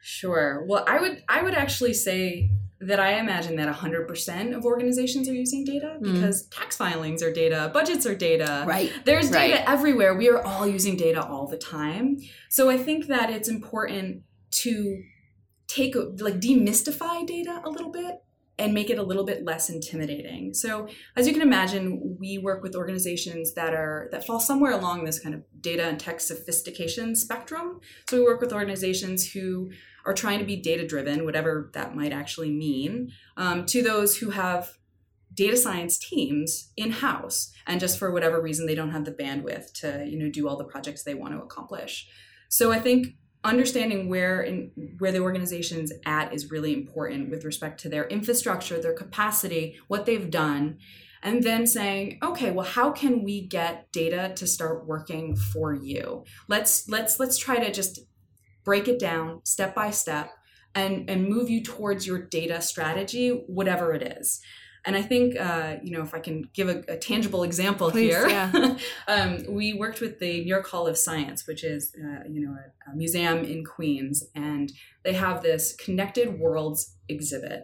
Sure. 0.00 0.64
Well, 0.66 0.84
I 0.88 1.00
would 1.00 1.22
I 1.28 1.42
would 1.42 1.54
actually 1.54 1.94
say 1.94 2.50
that 2.80 3.00
I 3.00 3.18
imagine 3.18 3.56
that 3.56 3.74
100% 3.74 4.56
of 4.56 4.64
organizations 4.64 5.28
are 5.28 5.34
using 5.34 5.64
data 5.64 5.98
mm. 6.00 6.12
because 6.12 6.46
mm. 6.46 6.56
tax 6.56 6.76
filings 6.76 7.22
are 7.22 7.32
data, 7.32 7.70
budgets 7.72 8.06
are 8.06 8.14
data. 8.14 8.64
Right. 8.66 8.92
There's 9.04 9.30
data 9.30 9.56
right. 9.56 9.68
everywhere. 9.68 10.14
We 10.14 10.28
are 10.28 10.42
all 10.42 10.66
using 10.66 10.96
data 10.96 11.24
all 11.24 11.46
the 11.46 11.58
time. 11.58 12.18
So 12.48 12.70
I 12.70 12.76
think 12.76 13.06
that 13.06 13.30
it's 13.30 13.48
important 13.48 14.22
to 14.50 15.02
take 15.66 15.94
like 15.94 16.40
demystify 16.40 17.26
data 17.26 17.60
a 17.64 17.68
little 17.68 17.90
bit 17.90 18.22
and 18.58 18.74
make 18.74 18.90
it 18.90 18.98
a 18.98 19.02
little 19.02 19.24
bit 19.24 19.44
less 19.44 19.70
intimidating. 19.70 20.52
So, 20.52 20.88
as 21.14 21.26
you 21.26 21.32
can 21.32 21.42
imagine, 21.42 22.16
we 22.18 22.38
work 22.38 22.62
with 22.62 22.74
organizations 22.74 23.54
that 23.54 23.72
are 23.72 24.08
that 24.10 24.26
fall 24.26 24.40
somewhere 24.40 24.72
along 24.72 25.04
this 25.04 25.20
kind 25.20 25.34
of 25.34 25.42
data 25.60 25.84
and 25.84 25.98
tech 25.98 26.20
sophistication 26.20 27.14
spectrum. 27.14 27.80
So, 28.10 28.18
we 28.18 28.24
work 28.24 28.40
with 28.40 28.52
organizations 28.52 29.30
who 29.30 29.70
are 30.08 30.14
trying 30.14 30.38
to 30.38 30.44
be 30.46 30.56
data 30.56 30.86
driven, 30.86 31.26
whatever 31.26 31.70
that 31.74 31.94
might 31.94 32.12
actually 32.12 32.50
mean, 32.50 33.12
um, 33.36 33.66
to 33.66 33.82
those 33.82 34.16
who 34.16 34.30
have 34.30 34.70
data 35.34 35.54
science 35.54 35.98
teams 35.98 36.72
in 36.78 36.90
house 36.90 37.52
and 37.66 37.78
just 37.78 37.98
for 37.98 38.10
whatever 38.10 38.40
reason 38.40 38.66
they 38.66 38.74
don't 38.74 38.90
have 38.90 39.04
the 39.04 39.12
bandwidth 39.12 39.70
to 39.74 40.06
you 40.08 40.18
know 40.18 40.30
do 40.30 40.48
all 40.48 40.56
the 40.56 40.64
projects 40.64 41.02
they 41.02 41.12
want 41.12 41.34
to 41.34 41.42
accomplish. 41.42 42.08
So 42.48 42.72
I 42.72 42.80
think 42.80 43.08
understanding 43.44 44.08
where 44.08 44.40
in 44.40 44.70
where 44.96 45.12
the 45.12 45.20
organization's 45.20 45.92
at 46.06 46.32
is 46.32 46.50
really 46.50 46.72
important 46.72 47.28
with 47.28 47.44
respect 47.44 47.78
to 47.80 47.90
their 47.90 48.06
infrastructure, 48.08 48.80
their 48.80 48.94
capacity, 48.94 49.76
what 49.88 50.06
they've 50.06 50.30
done, 50.30 50.78
and 51.22 51.42
then 51.42 51.66
saying 51.66 52.18
okay 52.22 52.50
well 52.50 52.66
how 52.66 52.90
can 52.90 53.22
we 53.22 53.46
get 53.46 53.90
data 53.92 54.32
to 54.36 54.46
start 54.46 54.86
working 54.86 55.34
for 55.36 55.74
you 55.74 56.24
let's 56.46 56.88
let's 56.88 57.18
let's 57.18 57.36
try 57.36 57.58
to 57.58 57.72
just 57.72 58.00
break 58.68 58.86
it 58.86 58.98
down 58.98 59.40
step 59.44 59.74
by 59.74 59.90
step 59.90 60.30
and 60.74 61.08
and 61.08 61.26
move 61.26 61.48
you 61.48 61.62
towards 61.62 62.06
your 62.06 62.20
data 62.38 62.60
strategy 62.60 63.44
whatever 63.46 63.94
it 63.94 64.02
is 64.18 64.42
And 64.84 64.96
I 64.96 65.02
think, 65.02 65.38
uh, 65.38 65.76
you 65.82 65.92
know, 65.94 66.02
if 66.02 66.14
I 66.14 66.20
can 66.20 66.36
give 66.54 66.68
a, 66.68 66.78
a 66.88 66.96
tangible 66.96 67.42
example 67.42 67.90
Please, 67.90 68.14
here, 68.14 68.28
yeah. 68.28 68.76
um, 69.08 69.30
we 69.48 69.74
worked 69.74 70.00
with 70.00 70.18
the 70.18 70.40
New 70.44 70.52
York 70.56 70.66
Hall 70.66 70.86
of 70.86 70.96
Science, 70.96 71.46
which 71.46 71.62
is, 71.64 71.92
uh, 72.02 72.20
you 72.34 72.40
know, 72.44 72.54
a, 72.62 72.90
a 72.90 72.96
museum 72.96 73.38
in 73.44 73.64
Queens, 73.64 74.16
and 74.34 74.72
they 75.04 75.14
have 75.14 75.42
this 75.42 75.74
Connected 75.84 76.38
Worlds 76.38 76.96
exhibit. 77.08 77.62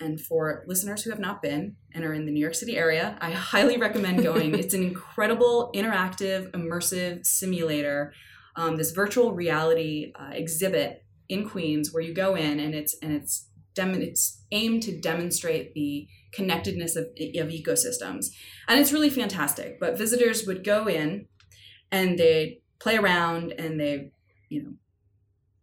And 0.00 0.20
for 0.20 0.64
listeners 0.66 1.02
who 1.02 1.10
have 1.10 1.20
not 1.20 1.40
been 1.40 1.76
and 1.94 2.04
are 2.04 2.12
in 2.12 2.26
the 2.26 2.32
New 2.32 2.40
York 2.40 2.56
City 2.56 2.76
area, 2.76 3.16
I 3.20 3.30
highly 3.30 3.76
recommend 3.76 4.22
going. 4.22 4.54
it's 4.62 4.74
an 4.74 4.82
incredible, 4.82 5.70
interactive, 5.74 6.50
immersive 6.50 7.24
simulator, 7.24 8.12
um, 8.56 8.76
this 8.76 8.92
virtual 8.92 9.32
reality 9.32 10.12
uh, 10.18 10.30
exhibit 10.32 11.04
in 11.28 11.48
Queens, 11.48 11.92
where 11.92 12.02
you 12.02 12.14
go 12.14 12.34
in 12.34 12.60
and 12.60 12.74
it's 12.74 12.96
and 13.02 13.12
it's 13.12 13.48
dem- 13.74 14.00
it's 14.00 14.42
aimed 14.52 14.82
to 14.84 14.98
demonstrate 14.98 15.74
the 15.74 16.06
connectedness 16.32 16.96
of, 16.96 17.04
of 17.04 17.48
ecosystems. 17.48 18.26
And 18.68 18.80
it's 18.80 18.92
really 18.92 19.10
fantastic. 19.10 19.78
But 19.78 19.98
visitors 19.98 20.46
would 20.46 20.64
go 20.64 20.88
in 20.88 21.26
and 21.90 22.18
they 22.18 22.60
play 22.80 22.96
around 22.96 23.52
and 23.52 23.78
they, 23.78 24.10
you 24.48 24.62
know, 24.62 24.72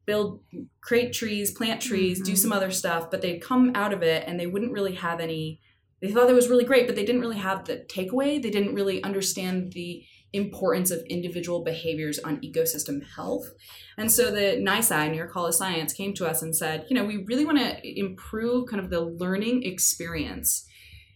build, 0.05 0.41
create 0.81 1.13
trees, 1.13 1.51
plant 1.51 1.81
trees, 1.81 2.17
mm-hmm. 2.17 2.31
do 2.31 2.35
some 2.35 2.51
other 2.51 2.71
stuff, 2.71 3.11
but 3.11 3.21
they'd 3.21 3.41
come 3.41 3.71
out 3.75 3.93
of 3.93 4.01
it 4.01 4.23
and 4.27 4.39
they 4.39 4.47
wouldn't 4.47 4.71
really 4.71 4.95
have 4.95 5.19
any. 5.19 5.59
They 6.01 6.11
thought 6.11 6.29
it 6.29 6.33
was 6.33 6.49
really 6.49 6.65
great, 6.65 6.87
but 6.87 6.95
they 6.95 7.05
didn't 7.05 7.21
really 7.21 7.37
have 7.37 7.65
the 7.65 7.85
takeaway. 7.87 8.41
They 8.41 8.49
didn't 8.49 8.73
really 8.73 9.03
understand 9.03 9.73
the 9.73 10.03
importance 10.33 10.91
of 10.91 11.03
individual 11.09 11.63
behaviors 11.63 12.19
on 12.19 12.39
ecosystem 12.41 13.01
health. 13.15 13.49
And 13.97 14.11
so 14.11 14.31
the 14.31 14.61
NYSCI, 14.61 15.11
New 15.11 15.17
York 15.17 15.33
Hall 15.33 15.45
of 15.45 15.55
Science, 15.55 15.93
came 15.93 16.13
to 16.15 16.25
us 16.25 16.41
and 16.41 16.55
said, 16.55 16.85
you 16.89 16.95
know, 16.95 17.03
we 17.03 17.23
really 17.27 17.45
want 17.45 17.57
to 17.59 17.99
improve 17.99 18.69
kind 18.69 18.81
of 18.81 18.89
the 18.89 19.01
learning 19.01 19.63
experience. 19.63 20.65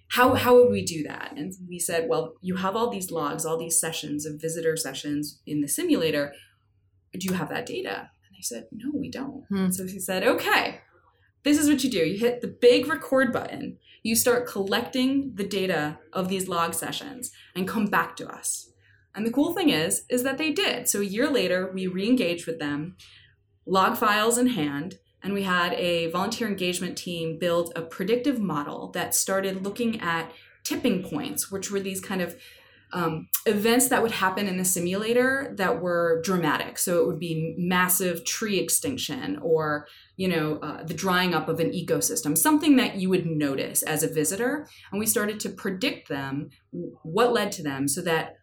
How, 0.09 0.33
how 0.33 0.55
would 0.55 0.69
we 0.69 0.83
do 0.83 1.03
that? 1.03 1.33
And 1.35 1.53
we 1.67 1.79
said, 1.79 2.07
well, 2.09 2.33
you 2.41 2.57
have 2.57 2.75
all 2.75 2.89
these 2.89 3.09
logs, 3.09 3.45
all 3.45 3.57
these 3.57 3.79
sessions 3.79 4.25
of 4.25 4.39
visitor 4.39 4.77
sessions 4.77 5.39
in 5.47 5.61
the 5.61 5.67
simulator. 5.67 6.33
Do 7.13 7.25
you 7.25 7.33
have 7.33 7.49
that 7.49 7.65
data? 7.65 8.09
And 8.27 8.37
they 8.37 8.41
said, 8.41 8.67
no, 8.71 8.91
we 8.93 9.09
don't. 9.09 9.45
Hmm. 9.49 9.71
So 9.71 9.87
he 9.87 9.99
said, 9.99 10.23
okay, 10.23 10.81
this 11.43 11.57
is 11.57 11.69
what 11.69 11.83
you 11.83 11.89
do. 11.89 11.99
You 11.99 12.17
hit 12.17 12.41
the 12.41 12.47
big 12.47 12.87
record 12.87 13.31
button. 13.31 13.77
You 14.03 14.15
start 14.15 14.47
collecting 14.47 15.31
the 15.35 15.47
data 15.47 15.99
of 16.11 16.27
these 16.27 16.47
log 16.47 16.73
sessions 16.73 17.31
and 17.55 17.67
come 17.67 17.85
back 17.85 18.15
to 18.17 18.27
us. 18.27 18.71
And 19.15 19.25
the 19.25 19.31
cool 19.31 19.53
thing 19.53 19.69
is, 19.69 20.03
is 20.09 20.23
that 20.23 20.37
they 20.37 20.51
did. 20.51 20.89
So 20.89 21.01
a 21.01 21.05
year 21.05 21.29
later, 21.29 21.71
we 21.73 21.87
re-engaged 21.87 22.45
with 22.45 22.59
them, 22.59 22.97
log 23.65 23.97
files 23.97 24.37
in 24.37 24.47
hand, 24.47 24.95
and 25.23 25.33
we 25.33 25.43
had 25.43 25.73
a 25.73 26.11
volunteer 26.11 26.47
engagement 26.47 26.97
team 26.97 27.39
build 27.39 27.73
a 27.75 27.81
predictive 27.81 28.39
model 28.39 28.91
that 28.91 29.15
started 29.15 29.63
looking 29.63 29.99
at 30.01 30.31
tipping 30.63 31.01
points, 31.01 31.51
which 31.51 31.71
were 31.71 31.79
these 31.79 32.01
kind 32.01 32.21
of 32.21 32.35
um, 32.93 33.27
events 33.45 33.89
that 33.89 34.01
would 34.01 34.11
happen 34.11 34.47
in 34.47 34.57
the 34.57 34.65
simulator 34.65 35.53
that 35.57 35.81
were 35.81 36.21
dramatic. 36.23 36.77
So 36.77 37.01
it 37.01 37.07
would 37.07 37.19
be 37.19 37.55
massive 37.57 38.23
tree 38.25 38.59
extinction 38.59 39.37
or 39.41 39.87
you 40.15 40.27
know 40.27 40.59
uh, 40.61 40.83
the 40.83 40.93
drying 40.93 41.33
up 41.33 41.49
of 41.49 41.59
an 41.59 41.71
ecosystem, 41.71 42.37
something 42.37 42.77
that 42.77 42.95
you 42.95 43.09
would 43.09 43.25
notice 43.25 43.81
as 43.83 44.03
a 44.03 44.07
visitor. 44.07 44.67
And 44.91 44.99
we 44.99 45.07
started 45.07 45.39
to 45.41 45.49
predict 45.49 46.07
them, 46.07 46.49
what 47.03 47.33
led 47.33 47.51
to 47.53 47.63
them, 47.63 47.87
so 47.87 48.01
that 48.01 48.35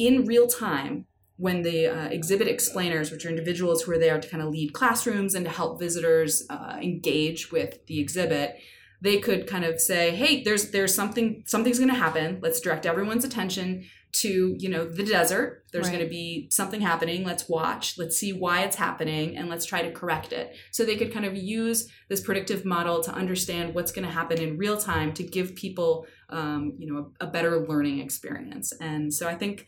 in 0.00 0.24
real 0.24 0.46
time 0.46 1.04
when 1.36 1.62
the 1.62 1.86
uh, 1.86 2.08
exhibit 2.08 2.48
explainers, 2.48 3.10
which 3.10 3.24
are 3.24 3.28
individuals 3.28 3.82
who 3.82 3.92
are 3.92 3.98
there 3.98 4.20
to 4.20 4.28
kind 4.28 4.42
of 4.42 4.48
lead 4.50 4.72
classrooms 4.72 5.34
and 5.34 5.44
to 5.44 5.50
help 5.50 5.78
visitors 5.78 6.42
uh, 6.50 6.78
engage 6.82 7.52
with 7.52 7.86
the 7.86 8.00
exhibit, 8.00 8.56
they 9.02 9.18
could 9.18 9.46
kind 9.46 9.64
of 9.64 9.80
say, 9.80 10.14
"Hey, 10.14 10.42
there's 10.42 10.70
there's 10.70 10.94
something 10.94 11.42
something's 11.46 11.78
going 11.78 11.90
to 11.90 11.94
happen. 11.94 12.40
Let's 12.42 12.60
direct 12.60 12.86
everyone's 12.86 13.24
attention 13.24 13.86
to 14.12 14.56
you 14.58 14.68
know 14.68 14.84
the 14.84 15.02
desert. 15.02 15.64
There's 15.72 15.86
right. 15.86 15.92
going 15.92 16.04
to 16.04 16.10
be 16.10 16.48
something 16.50 16.82
happening. 16.82 17.24
Let's 17.24 17.48
watch. 17.48 17.96
Let's 17.96 18.16
see 18.16 18.32
why 18.32 18.62
it's 18.62 18.76
happening, 18.76 19.36
and 19.36 19.48
let's 19.48 19.64
try 19.64 19.80
to 19.80 19.90
correct 19.90 20.32
it." 20.32 20.54
So 20.72 20.84
they 20.84 20.96
could 20.96 21.12
kind 21.12 21.24
of 21.24 21.34
use 21.34 21.88
this 22.10 22.20
predictive 22.20 22.66
model 22.66 23.02
to 23.02 23.12
understand 23.12 23.74
what's 23.74 23.92
going 23.92 24.06
to 24.06 24.12
happen 24.12 24.38
in 24.38 24.58
real 24.58 24.76
time 24.76 25.14
to 25.14 25.22
give 25.22 25.54
people 25.54 26.06
um, 26.28 26.74
you 26.78 26.92
know 26.92 27.12
a, 27.20 27.26
a 27.26 27.30
better 27.30 27.66
learning 27.66 28.00
experience. 28.00 28.72
And 28.78 29.14
so 29.14 29.26
I 29.26 29.34
think 29.34 29.66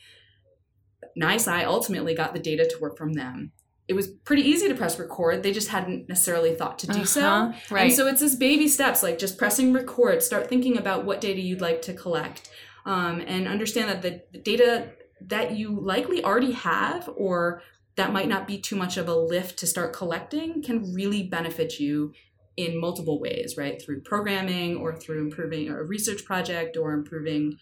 NYSCI 1.20 1.64
ultimately 1.64 2.14
got 2.14 2.32
the 2.32 2.38
data 2.38 2.64
to 2.68 2.78
work 2.80 2.96
from 2.96 3.14
them. 3.14 3.52
It 3.88 3.94
was 3.94 4.06
pretty 4.06 4.42
easy 4.42 4.68
to 4.68 4.74
press 4.74 4.98
record. 4.98 5.42
They 5.42 5.52
just 5.52 5.68
hadn't 5.68 6.08
necessarily 6.08 6.54
thought 6.54 6.78
to 6.80 6.86
do 6.86 6.92
uh-huh, 6.92 7.04
so. 7.04 7.54
Right. 7.70 7.86
And 7.86 7.92
so 7.92 8.06
it's 8.06 8.20
this 8.20 8.36
baby 8.36 8.68
steps, 8.68 9.02
like 9.02 9.18
just 9.18 9.36
pressing 9.36 9.72
record, 9.72 10.22
start 10.22 10.48
thinking 10.48 10.78
about 10.78 11.04
what 11.04 11.20
data 11.20 11.40
you'd 11.40 11.60
like 11.60 11.82
to 11.82 11.94
collect, 11.94 12.48
um, 12.86 13.22
and 13.26 13.48
understand 13.48 13.90
that 13.90 14.02
the, 14.02 14.22
the 14.32 14.38
data 14.38 14.92
that 15.20 15.56
you 15.56 15.78
likely 15.80 16.24
already 16.24 16.52
have 16.52 17.10
or 17.16 17.62
that 17.96 18.12
might 18.12 18.28
not 18.28 18.46
be 18.46 18.58
too 18.58 18.76
much 18.76 18.96
of 18.96 19.08
a 19.08 19.14
lift 19.14 19.58
to 19.58 19.66
start 19.66 19.92
collecting 19.92 20.62
can 20.62 20.94
really 20.94 21.22
benefit 21.22 21.78
you 21.78 22.12
in 22.56 22.80
multiple 22.80 23.20
ways, 23.20 23.56
right? 23.56 23.80
Through 23.80 24.02
programming 24.02 24.76
or 24.76 24.94
through 24.94 25.20
improving 25.20 25.68
a 25.68 25.82
research 25.82 26.24
project 26.24 26.76
or 26.76 26.92
improving 26.92 27.58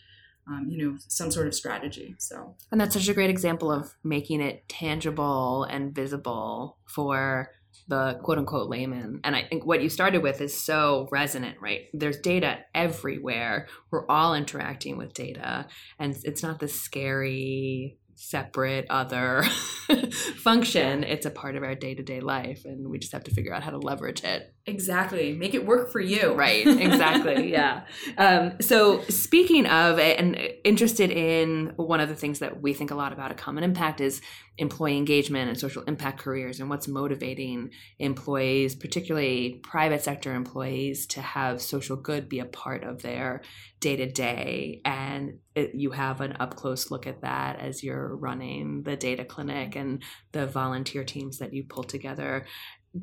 um, 0.48 0.66
you 0.68 0.78
know 0.78 0.98
some 1.08 1.30
sort 1.30 1.46
of 1.46 1.54
strategy 1.54 2.14
so. 2.18 2.56
And 2.70 2.80
that's 2.80 2.94
such 2.94 3.08
a 3.08 3.14
great 3.14 3.30
example 3.30 3.70
of 3.70 3.92
making 4.04 4.40
it 4.40 4.68
tangible 4.68 5.64
and 5.64 5.94
visible 5.94 6.78
for 6.86 7.50
the 7.88 8.18
quote 8.22 8.38
unquote 8.38 8.68
layman. 8.68 9.20
And 9.24 9.34
i 9.34 9.42
think 9.42 9.66
what 9.66 9.82
you 9.82 9.88
started 9.88 10.22
with 10.22 10.40
is 10.40 10.58
so 10.58 11.08
resonant 11.10 11.58
right? 11.60 11.82
There's 11.92 12.18
data 12.18 12.58
everywhere. 12.74 13.68
We're 13.90 14.06
all 14.08 14.34
interacting 14.34 14.96
with 14.96 15.12
data. 15.12 15.66
And 15.98 16.16
it's 16.24 16.42
not 16.42 16.60
the 16.60 16.68
scary 16.68 17.98
separate 18.20 18.86
other 18.90 19.42
function. 20.36 21.04
It's 21.04 21.24
a 21.24 21.30
part 21.30 21.56
of 21.56 21.62
our 21.62 21.74
day 21.74 21.94
to 21.94 22.02
day 22.02 22.20
life, 22.20 22.66
and 22.66 22.88
we 22.90 22.98
just 22.98 23.12
have 23.12 23.24
to 23.24 23.30
figure 23.30 23.54
out 23.54 23.62
how 23.62 23.70
to 23.70 23.78
leverage 23.78 24.22
it. 24.22 24.54
Exactly. 24.66 25.32
Make 25.32 25.54
it 25.54 25.66
work 25.66 25.90
for 25.90 26.00
you. 26.00 26.34
Right. 26.34 26.66
Exactly. 26.66 27.50
yeah. 27.52 27.84
Um, 28.18 28.60
so, 28.60 29.02
speaking 29.08 29.66
of, 29.66 29.98
and 29.98 30.38
interested 30.64 31.10
in 31.10 31.72
one 31.76 32.00
of 32.00 32.08
the 32.08 32.14
things 32.14 32.40
that 32.40 32.60
we 32.60 32.74
think 32.74 32.90
a 32.90 32.94
lot 32.94 33.12
about 33.12 33.30
at 33.30 33.38
Common 33.38 33.64
Impact 33.64 34.00
is 34.00 34.20
employee 34.58 34.98
engagement 34.98 35.48
and 35.48 35.58
social 35.58 35.82
impact 35.84 36.20
careers 36.20 36.60
and 36.60 36.68
what's 36.68 36.86
motivating 36.86 37.70
employees, 37.98 38.74
particularly 38.74 39.60
private 39.62 40.02
sector 40.02 40.34
employees, 40.34 41.06
to 41.06 41.22
have 41.22 41.62
social 41.62 41.96
good 41.96 42.28
be 42.28 42.40
a 42.40 42.44
part 42.44 42.84
of 42.84 43.00
their 43.00 43.40
day 43.80 43.96
to 43.96 44.06
day. 44.10 44.82
And 44.84 45.38
it, 45.54 45.74
you 45.74 45.90
have 45.92 46.20
an 46.20 46.36
up 46.38 46.54
close 46.56 46.90
look 46.90 47.06
at 47.06 47.22
that 47.22 47.58
as 47.58 47.82
you're 47.82 48.14
running 48.14 48.82
the 48.82 48.96
data 48.96 49.24
clinic 49.24 49.74
and 49.74 50.02
the 50.32 50.46
volunteer 50.46 51.04
teams 51.04 51.38
that 51.38 51.54
you 51.54 51.64
pull 51.64 51.84
together. 51.84 52.44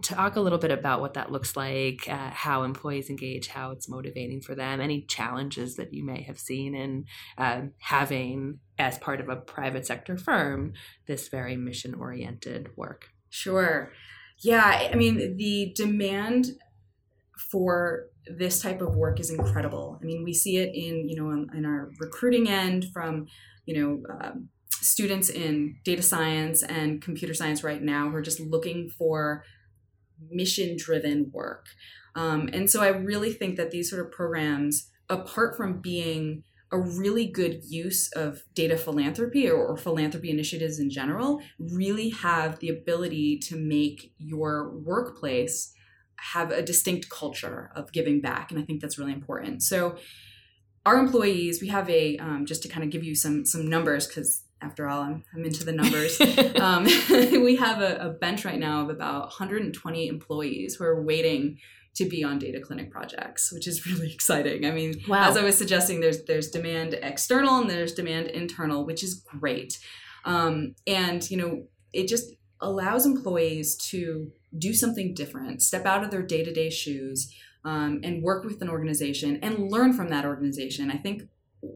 Talk 0.02 0.36
a 0.36 0.42
little 0.42 0.58
bit 0.58 0.72
about 0.72 1.00
what 1.00 1.14
that 1.14 1.32
looks 1.32 1.56
like, 1.56 2.10
uh, 2.10 2.30
how 2.32 2.64
employees 2.64 3.10
engage, 3.10 3.48
how 3.48 3.72
it's 3.72 3.88
motivating 3.88 4.42
for 4.42 4.54
them, 4.54 4.82
any 4.82 5.04
challenges 5.04 5.78
that 5.78 5.94
you 5.94 6.04
may 6.04 6.24
have 6.24 6.38
seen 6.38 6.76
in 6.76 7.06
uh, 7.38 7.62
having, 7.80 8.60
as 8.78 8.98
part 8.98 9.22
of 9.22 9.30
a 9.30 9.38
private 9.38 9.86
sector 9.86 10.18
firm, 10.18 10.74
this 11.06 11.30
very 11.30 11.56
mission 11.56 11.94
oriented 11.94 12.76
work. 12.76 13.12
Sure. 13.30 13.94
Yeah, 14.40 14.90
I 14.92 14.96
mean, 14.96 15.38
the 15.38 15.72
demand 15.74 16.48
for 17.50 18.08
this 18.30 18.62
type 18.62 18.82
of 18.82 18.96
work 18.96 19.20
is 19.20 19.30
incredible. 19.30 19.98
I 20.02 20.06
mean, 20.06 20.24
we 20.24 20.34
see 20.34 20.58
it 20.58 20.76
in 20.76 21.08
you 21.08 21.16
know 21.16 21.32
in, 21.32 21.48
in 21.56 21.66
our 21.66 21.92
recruiting 22.00 22.50
end 22.50 22.86
from 22.94 23.28
you 23.66 23.80
know 23.80 24.16
um, 24.20 24.50
students 24.70 25.30
in 25.30 25.78
data 25.84 26.02
science 26.02 26.64
and 26.64 27.02
computer 27.02 27.34
science 27.34 27.64
right 27.64 27.82
now 27.82 28.10
who 28.10 28.16
are 28.16 28.22
just 28.22 28.40
looking 28.40 28.90
for 28.90 29.44
mission 30.30 30.76
driven 30.78 31.32
work. 31.32 31.68
Um, 32.16 32.50
and 32.52 32.70
so 32.70 32.82
I 32.82 32.88
really 32.88 33.32
think 33.32 33.58
that 33.58 33.72
these 33.72 33.90
sort 33.90 34.06
of 34.06 34.12
programs, 34.12 34.90
apart 35.10 35.56
from 35.56 35.80
being 35.82 36.44
a 36.72 36.80
really 36.80 37.26
good 37.26 37.64
use 37.64 38.12
of 38.14 38.44
data 38.54 38.76
philanthropy 38.76 39.50
or, 39.50 39.66
or, 39.66 39.78
philanthropy 39.78 40.30
initiatives 40.30 40.80
in 40.80 40.90
general, 40.90 41.42
really 41.60 42.10
have 42.10 42.60
the 42.60 42.68
ability 42.70 43.38
to 43.38 43.56
make 43.56 44.12
your 44.18 44.78
workplace 44.80 45.74
have 46.18 46.52
a 46.52 46.62
distinct 46.62 47.10
culture 47.10 47.72
of 47.76 47.94
giving 47.94 48.20
back. 48.20 48.52
And 48.52 48.60
I 48.60 48.64
think 48.64 48.82
that's 48.82 48.98
really 48.98 49.14
important. 49.14 49.64
So, 49.64 49.98
our 50.86 50.98
employees, 50.98 51.62
we 51.62 51.68
have 51.68 51.90
a, 51.90 52.18
um, 52.18 52.46
just 52.46 52.64
to 52.64 52.70
kind 52.70 52.84
of 52.84 52.90
give 52.90 53.04
you 53.04 53.14
some, 53.14 53.46
some 53.46 53.68
numbers, 53.68 54.08
because 54.08 54.44
after 54.62 54.88
all, 54.88 55.02
I'm, 55.02 55.24
I'm 55.34 55.46
into 55.46 55.64
the 55.64 55.72
numbers. 55.72 56.20
um, 56.62 56.84
we 57.44 57.56
have 57.58 57.82
a, 57.82 58.08
a 58.08 58.10
bench 58.10 58.46
right 58.46 58.60
now 58.60 58.84
of 58.84 58.90
about 58.90 59.22
120 59.24 60.08
employees 60.08 60.76
who 60.76 60.84
are 60.86 61.02
waiting 61.02 61.60
to 61.96 62.06
be 62.06 62.24
on 62.24 62.38
data 62.38 62.60
clinic 62.60 62.92
projects, 62.92 63.52
which 63.52 63.68
is 63.68 63.86
really 63.88 64.12
exciting. 64.12 64.66
I 64.66 64.72
mean, 64.72 65.02
wow. 65.08 65.30
as 65.30 65.38
I 65.38 65.44
was 65.44 65.58
suggesting, 65.58 66.00
there's 66.00 66.24
there's 66.26 66.50
demand 66.50 66.98
external 67.02 67.60
and 67.60 67.70
there's 67.70 67.94
demand 67.94 68.28
internal, 68.28 68.86
which 68.86 69.04
is 69.04 69.16
great. 69.16 69.80
Um, 70.26 70.76
and 70.86 71.30
you 71.30 71.38
know, 71.38 71.64
it 71.94 72.08
just 72.08 72.34
allows 72.62 73.06
employees 73.06 73.76
to 73.76 74.32
do 74.58 74.74
something 74.74 75.14
different, 75.14 75.62
step 75.62 75.86
out 75.86 76.04
of 76.04 76.12
their 76.12 76.22
day 76.22 76.44
to 76.44 76.54
day 76.54 76.70
shoes, 76.70 77.34
um, 77.64 78.00
and 78.04 78.24
work 78.24 78.44
with 78.44 78.62
an 78.62 78.70
organization 78.70 79.40
and 79.42 79.72
learn 79.72 79.94
from 79.94 80.10
that 80.10 80.26
organization. 80.26 80.92
I 80.92 80.98
think 80.98 81.24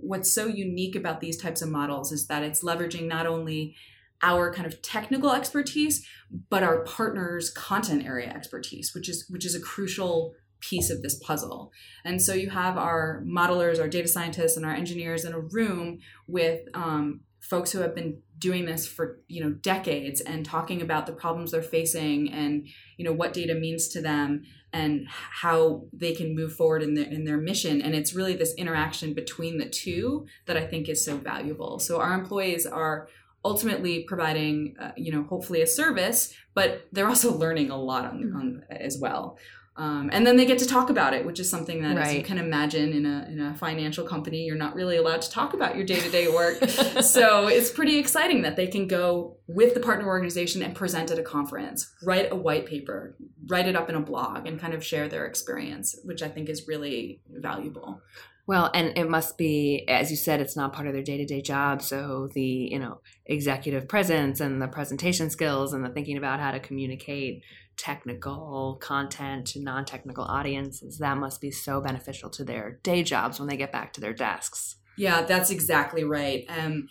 what's 0.02 0.34
so 0.34 0.48
unique 0.48 0.96
about 0.96 1.20
these 1.20 1.38
types 1.38 1.62
of 1.62 1.70
models 1.70 2.12
is 2.12 2.28
that 2.28 2.44
it's 2.44 2.64
leveraging 2.64 3.08
not 3.08 3.26
only 3.26 3.76
our 4.24 4.54
kind 4.54 4.68
of 4.68 4.82
technical 4.82 5.32
expertise 5.32 6.06
but 6.50 6.64
our 6.64 6.84
partners 6.84 7.50
content 7.50 8.06
area 8.06 8.30
expertise 8.30 8.94
which 8.94 9.10
is 9.10 9.26
which 9.30 9.46
is 9.46 9.56
a 9.56 9.60
crucial 9.60 10.34
piece 10.62 10.90
of 10.90 11.02
this 11.02 11.16
puzzle. 11.16 11.72
And 12.06 12.22
so 12.22 12.34
you 12.34 12.50
have 12.52 12.78
our 12.78 13.24
modelers 13.28 13.80
our 13.80 13.88
data 13.88 14.08
scientists 14.08 14.56
and 14.56 14.66
our 14.66 14.74
engineers 14.74 15.26
in 15.26 15.34
a 15.34 15.40
room 15.40 16.00
with 16.28 16.62
um, 16.74 17.22
folks 17.42 17.72
who 17.72 17.80
have 17.80 17.96
been 17.96 18.22
doing 18.38 18.66
this 18.66 18.88
for 18.88 19.20
you 19.28 19.44
know 19.44 19.52
decades 19.52 20.22
and 20.22 20.46
talking 20.46 20.82
about 20.82 21.06
the 21.06 21.12
problems 21.12 21.52
they're 21.52 21.62
facing 21.62 22.32
and 22.32 22.68
you 22.98 23.06
know 23.06 23.12
what 23.12 23.34
data 23.34 23.56
means 23.56 23.88
to 23.90 24.02
them 24.02 24.44
and 24.74 25.08
how 25.10 25.84
they 25.92 26.14
can 26.14 26.36
move 26.36 26.54
forward 26.54 26.82
in 26.82 26.94
their 26.94 27.06
in 27.06 27.26
their 27.26 27.38
mission. 27.38 27.82
And 27.82 27.94
it's 27.96 28.14
really 28.14 28.36
this 28.36 28.54
interaction 28.56 29.14
between 29.14 29.58
the 29.58 29.70
two 29.70 30.26
that 30.46 30.58
I 30.58 30.66
think 30.66 30.90
is 30.90 31.04
so 31.04 31.18
valuable. 31.18 31.80
So 31.80 32.00
our 32.00 32.14
employees 32.14 32.66
are 32.66 33.08
ultimately 33.44 34.04
providing 34.04 34.76
uh, 34.80 34.92
you 34.96 35.12
know 35.12 35.24
hopefully 35.24 35.62
a 35.62 35.68
service 35.68 36.34
but 36.54 36.88
they're 36.92 37.08
also 37.08 37.36
learning 37.36 37.72
a 37.72 37.78
lot 37.78 38.06
on, 38.06 38.24
mm-hmm. 38.24 38.38
on 38.38 38.64
as 38.70 39.00
well 39.00 39.38
um, 39.82 40.12
and 40.14 40.28
then 40.28 40.38
they 40.38 40.46
get 40.46 40.60
to 40.60 40.68
talk 40.68 40.92
about 40.92 41.16
it, 41.16 41.26
which 41.26 41.40
is 41.40 41.50
something 41.50 41.82
that, 41.82 41.98
right. 41.98 42.06
as 42.06 42.14
you 42.14 42.22
can 42.22 42.38
imagine, 42.38 42.94
in 42.94 43.04
a 43.04 43.28
in 43.28 43.42
a 43.42 43.56
financial 43.56 44.06
company, 44.06 44.44
you're 44.44 44.56
not 44.56 44.76
really 44.76 44.96
allowed 44.96 45.24
to 45.24 45.32
talk 45.32 45.56
about 45.56 45.76
your 45.76 45.84
day 45.84 46.00
to 46.00 46.10
day 46.12 46.28
work. 46.28 46.70
so 47.02 47.48
it's 47.48 47.72
pretty 47.72 47.98
exciting 47.98 48.44
that 48.44 48.56
they 48.56 48.68
can 48.68 48.88
go 48.88 49.38
with 49.48 49.74
the 49.74 49.80
partner 49.80 50.06
organization 50.06 50.62
and 50.62 50.76
present 50.76 51.10
at 51.10 51.18
a 51.18 51.24
conference, 51.24 51.92
write 52.04 52.32
a 52.32 52.36
white 52.36 52.68
paper, 52.68 53.16
write 53.48 53.68
it 53.68 53.76
up 53.76 53.90
in 53.90 53.96
a 53.96 54.00
blog, 54.00 54.46
and 54.46 54.60
kind 54.60 54.76
of 54.76 54.86
share 54.86 55.08
their 55.08 55.26
experience, 55.26 55.98
which 56.04 56.22
I 56.22 56.28
think 56.28 56.48
is 56.48 56.68
really 56.68 57.20
valuable. 57.28 58.04
Well, 58.46 58.70
and 58.76 58.96
it 58.96 59.10
must 59.10 59.36
be, 59.36 59.88
as 59.88 60.12
you 60.12 60.18
said, 60.18 60.42
it's 60.42 60.56
not 60.56 60.74
part 60.74 60.86
of 60.86 60.94
their 60.94 61.02
day 61.02 61.18
to 61.18 61.26
day 61.26 61.42
job. 61.42 61.82
So 61.82 62.30
the 62.36 62.70
you 62.72 62.78
know 62.78 63.02
executive 63.26 63.88
presence 63.88 64.42
and 64.42 64.62
the 64.62 64.68
presentation 64.68 65.32
skills 65.32 65.74
and 65.74 65.84
the 65.84 65.90
thinking 65.90 66.18
about 66.18 66.40
how 66.40 66.52
to 66.52 66.60
communicate 66.60 67.42
technical 67.82 68.78
content 68.80 69.48
to 69.48 69.62
non-technical 69.62 70.24
audiences 70.24 71.00
that 71.00 71.18
must 71.18 71.42
be 71.42 71.50
so 71.50 71.82
beneficial 71.82 72.30
to 72.30 72.44
their 72.44 72.80
day 72.84 73.02
jobs 73.02 73.40
when 73.40 73.50
they 73.50 73.58
get 73.58 73.72
back 73.72 73.92
to 73.92 74.02
their 74.02 74.14
desks 74.14 74.76
yeah 74.98 75.22
that's 75.24 75.50
exactly 75.50 76.04
right 76.04 76.46
um, 76.50 76.88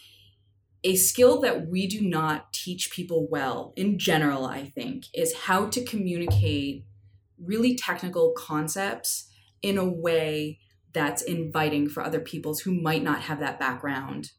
a 0.83 0.97
skill 0.97 1.41
that 1.41 1.69
we 1.69 1.87
do 1.87 2.01
not 2.01 2.53
teach 2.53 2.91
people 2.91 3.29
well 3.31 3.73
in 3.77 3.99
general 3.99 4.47
i 4.47 4.65
think 4.65 5.05
is 5.15 5.35
how 5.45 5.67
to 5.67 5.85
communicate 5.85 6.85
really 7.39 7.77
technical 7.77 8.33
concepts 8.37 9.31
in 9.63 9.79
a 9.79 9.89
way 9.89 10.59
that's 10.93 11.23
inviting 11.23 11.89
for 11.89 12.03
other 12.03 12.21
peoples 12.21 12.61
who 12.61 12.73
might 12.73 13.03
not 13.03 13.23
have 13.23 13.41
that 13.41 13.61
background 13.61 14.31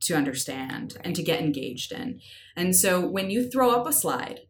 to 0.00 0.14
understand 0.14 0.96
and 1.02 1.14
to 1.16 1.22
get 1.22 1.40
engaged 1.40 1.92
in. 1.92 2.20
And 2.56 2.74
so 2.74 3.06
when 3.06 3.30
you 3.30 3.50
throw 3.50 3.70
up 3.70 3.86
a 3.86 3.92
slide 3.92 4.40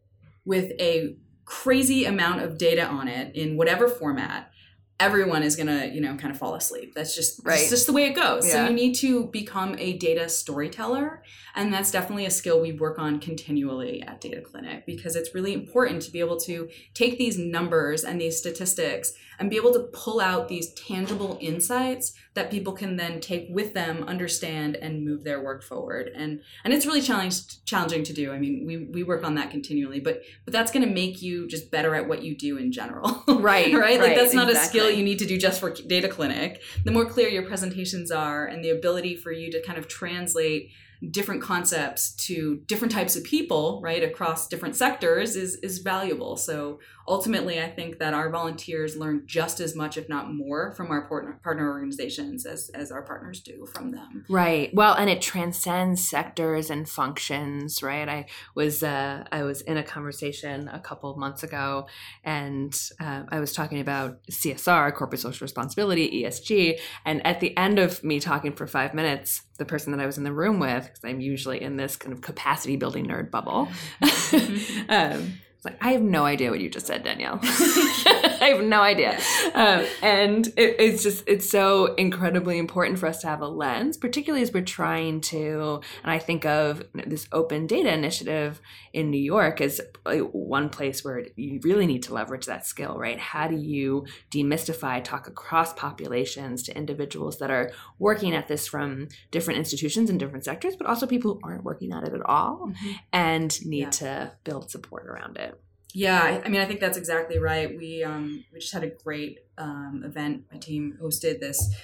with 0.45 0.71
a 0.79 1.15
crazy 1.49 2.05
amount 2.05 2.41
of 2.41 2.59
data 2.59 2.85
on 2.85 3.07
it 3.07 3.35
in 3.35 3.57
whatever 3.57 3.87
format 3.87 4.51
everyone 4.99 5.41
is 5.41 5.55
gonna 5.55 5.87
you 5.87 5.99
know 5.99 6.15
kind 6.15 6.31
of 6.31 6.37
fall 6.37 6.53
asleep 6.53 6.93
that's 6.93 7.15
just 7.15 7.41
right. 7.43 7.57
that's 7.57 7.71
just 7.71 7.87
the 7.87 7.91
way 7.91 8.05
it 8.05 8.13
goes 8.13 8.45
yeah. 8.45 8.53
so 8.53 8.67
you 8.67 8.75
need 8.75 8.93
to 8.93 9.25
become 9.27 9.75
a 9.79 9.97
data 9.97 10.29
storyteller 10.29 11.23
and 11.55 11.73
that's 11.73 11.89
definitely 11.89 12.27
a 12.27 12.29
skill 12.29 12.61
we 12.61 12.73
work 12.73 12.99
on 12.99 13.19
continually 13.19 14.03
at 14.03 14.21
data 14.21 14.41
clinic 14.41 14.85
because 14.85 15.15
it's 15.15 15.33
really 15.33 15.53
important 15.53 16.03
to 16.03 16.11
be 16.11 16.19
able 16.19 16.37
to 16.37 16.69
take 16.93 17.17
these 17.17 17.39
numbers 17.39 18.03
and 18.03 18.21
these 18.21 18.37
statistics 18.37 19.13
and 19.39 19.49
be 19.49 19.55
able 19.55 19.73
to 19.73 19.89
pull 19.93 20.19
out 20.19 20.47
these 20.47 20.73
tangible 20.73 21.37
insights 21.41 22.13
that 22.33 22.51
people 22.51 22.73
can 22.73 22.97
then 22.97 23.19
take 23.19 23.47
with 23.49 23.73
them 23.73 24.03
understand 24.03 24.75
and 24.75 25.05
move 25.05 25.23
their 25.23 25.41
work 25.41 25.63
forward. 25.63 26.11
And 26.13 26.41
and 26.63 26.73
it's 26.73 26.85
really 26.85 27.01
challenging 27.01 27.31
challenging 27.65 28.03
to 28.03 28.13
do. 28.13 28.31
I 28.31 28.37
mean 28.37 28.65
we, 28.67 28.77
we 28.77 29.03
work 29.03 29.23
on 29.23 29.35
that 29.35 29.49
continually 29.49 29.99
but 29.99 30.21
but 30.45 30.51
that's 30.51 30.71
going 30.71 30.87
to 30.87 30.93
make 30.93 31.21
you 31.21 31.47
just 31.47 31.71
better 31.71 31.95
at 31.95 32.07
what 32.07 32.23
you 32.23 32.35
do 32.35 32.57
in 32.57 32.71
general. 32.71 33.23
Right 33.39 33.73
right? 33.73 33.99
Like 33.99 34.15
that's 34.15 34.33
not 34.33 34.49
exactly. 34.49 34.79
a 34.79 34.83
skill 34.83 34.97
you 34.97 35.03
need 35.03 35.19
to 35.19 35.25
do 35.25 35.37
just 35.37 35.59
for 35.59 35.71
data 35.71 36.09
clinic. 36.09 36.61
The 36.83 36.91
more 36.91 37.05
clear 37.05 37.29
your 37.29 37.43
presentations 37.43 38.11
are 38.11 38.45
and 38.45 38.63
the 38.63 38.69
ability 38.71 39.15
for 39.15 39.31
you 39.31 39.49
to 39.51 39.61
kind 39.61 39.77
of 39.77 39.87
translate 39.87 40.71
different 41.09 41.41
concepts 41.41 42.11
to 42.11 42.61
different 42.65 42.91
types 42.91 43.15
of 43.15 43.23
people 43.23 43.79
right 43.81 44.03
across 44.03 44.47
different 44.47 44.75
sectors 44.75 45.35
is 45.35 45.55
is 45.57 45.77
valuable. 45.79 46.35
So 46.35 46.79
ultimately, 47.09 47.59
I 47.59 47.69
think 47.69 47.97
that 47.99 48.13
our 48.13 48.29
volunteers 48.29 48.95
learn 48.95 49.23
just 49.25 49.59
as 49.59 49.75
much, 49.75 49.97
if 49.97 50.07
not 50.07 50.31
more, 50.31 50.71
from 50.73 50.91
our 50.91 51.01
partner, 51.07 51.39
partner 51.43 51.67
organizations 51.67 52.45
as, 52.45 52.69
as 52.75 52.91
our 52.91 53.01
partners 53.01 53.41
do 53.41 53.65
from 53.65 53.91
them. 53.91 54.25
Right. 54.29 54.73
Well, 54.73 54.93
and 54.93 55.09
it 55.09 55.21
transcends 55.21 56.07
sectors 56.07 56.69
and 56.69 56.87
functions, 56.87 57.81
right? 57.81 58.07
I 58.07 58.25
was 58.55 58.83
uh, 58.83 59.25
I 59.31 59.43
was 59.43 59.61
in 59.61 59.77
a 59.77 59.83
conversation 59.83 60.67
a 60.67 60.79
couple 60.79 61.09
of 61.09 61.17
months 61.17 61.43
ago, 61.43 61.87
and 62.23 62.79
uh, 63.01 63.23
I 63.29 63.39
was 63.39 63.53
talking 63.53 63.79
about 63.79 64.23
CSR, 64.31 64.93
corporate 64.93 65.21
social 65.21 65.43
responsibility, 65.43 66.23
ESG, 66.23 66.79
and 67.05 67.25
at 67.25 67.39
the 67.39 67.57
end 67.57 67.79
of 67.79 68.03
me 68.03 68.19
talking 68.19 68.53
for 68.53 68.67
five 68.67 68.93
minutes, 68.93 69.41
the 69.57 69.65
person 69.65 69.91
that 69.91 70.01
I 70.01 70.05
was 70.05 70.17
in 70.17 70.23
the 70.23 70.31
room 70.31 70.59
with, 70.59 70.83
because 70.85 71.03
I'm 71.03 71.19
usually 71.19 71.61
in 71.61 71.75
this 71.75 71.95
kind 71.95 72.13
of 72.13 72.21
capacity 72.21 72.75
building 72.75 73.07
nerd 73.07 73.31
bubble. 73.31 73.67
um, 74.89 75.33
it's 75.59 75.65
like, 75.65 75.77
I 75.81 75.91
have 75.91 76.01
no 76.01 76.23
idea 76.23 76.51
what 76.51 76.61
you 76.61 76.69
just 76.69 76.87
said, 76.87 77.03
Danielle. 77.03 77.37
I 77.43 78.53
have 78.55 78.63
no 78.63 78.79
idea. 78.79 79.19
Um, 79.53 79.85
and 80.01 80.47
it, 80.55 80.77
it's 80.79 81.03
just, 81.03 81.25
it's 81.27 81.49
so 81.49 81.95
incredibly 81.95 82.57
important 82.57 82.97
for 82.97 83.07
us 83.07 83.19
to 83.23 83.27
have 83.27 83.41
a 83.41 83.47
lens, 83.47 83.97
particularly 83.97 84.41
as 84.41 84.53
we're 84.53 84.63
trying 84.63 85.19
to, 85.19 85.81
and 86.01 86.11
I 86.13 86.17
think 86.17 86.45
of 86.45 86.83
this 86.93 87.27
open 87.33 87.67
data 87.67 87.93
initiative 87.93 88.61
in 88.93 89.11
New 89.11 89.19
York 89.21 89.59
as 89.59 89.81
one 90.05 90.69
place 90.69 91.03
where 91.03 91.25
you 91.35 91.59
really 91.61 91.85
need 91.85 92.03
to 92.03 92.13
leverage 92.13 92.45
that 92.45 92.65
skill, 92.65 92.97
right? 92.97 93.19
How 93.19 93.49
do 93.49 93.57
you 93.57 94.05
demystify, 94.31 95.03
talk 95.03 95.27
across 95.27 95.73
populations 95.73 96.63
to 96.63 96.77
individuals 96.77 97.37
that 97.39 97.51
are 97.51 97.73
working 97.97 98.33
at 98.33 98.47
this 98.47 98.65
from 98.65 99.09
different 99.29 99.57
institutions 99.57 100.09
and 100.09 100.17
different 100.17 100.45
sectors, 100.45 100.77
but 100.77 100.87
also 100.87 101.05
people 101.05 101.33
who 101.33 101.41
aren't 101.43 101.65
working 101.65 101.91
at 101.91 102.07
it 102.07 102.13
at 102.13 102.25
all 102.25 102.69
mm-hmm. 102.69 102.91
and 103.11 103.65
need 103.65 103.79
yeah. 103.79 103.89
to 103.89 104.31
build 104.45 104.71
support 104.71 105.05
around 105.05 105.35
it. 105.35 105.48
Yeah, 105.93 106.41
I, 106.45 106.49
mean, 106.49 106.61
I 106.61 106.65
think 106.65 106.79
that's 106.79 106.97
exactly 106.97 107.39
right. 107.39 107.75
We 107.75 108.03
um, 108.03 108.45
we 108.53 108.59
just 108.59 108.73
had 108.73 108.83
a 108.83 108.89
great 108.89 109.39
um, 109.57 110.03
event. 110.05 110.43
My 110.51 110.59
team 110.59 110.97
hosted 111.01 111.39
this 111.39 111.75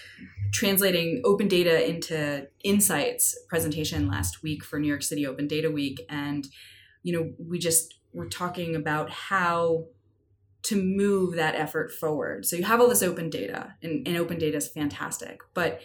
translating 0.51 1.21
open 1.25 1.47
data 1.47 1.87
into 1.89 2.47
insights 2.63 3.37
presentation 3.49 4.07
last 4.07 4.43
week 4.43 4.63
for 4.63 4.79
New 4.79 4.87
York 4.87 5.01
City 5.01 5.25
Open 5.25 5.47
Data 5.47 5.71
Week, 5.71 6.05
and 6.07 6.47
you 7.01 7.13
know, 7.13 7.33
we 7.39 7.57
just 7.57 7.95
were 8.13 8.27
talking 8.27 8.75
about 8.75 9.09
how 9.09 9.85
to 10.63 10.81
move 10.81 11.35
that 11.35 11.55
effort 11.55 11.91
forward. 11.91 12.45
So 12.45 12.55
you 12.55 12.63
have 12.63 12.79
all 12.79 12.89
this 12.89 13.03
open 13.03 13.31
data, 13.31 13.73
and, 13.81 14.07
and 14.07 14.17
open 14.17 14.37
data 14.37 14.57
is 14.57 14.67
fantastic, 14.67 15.39
but 15.55 15.81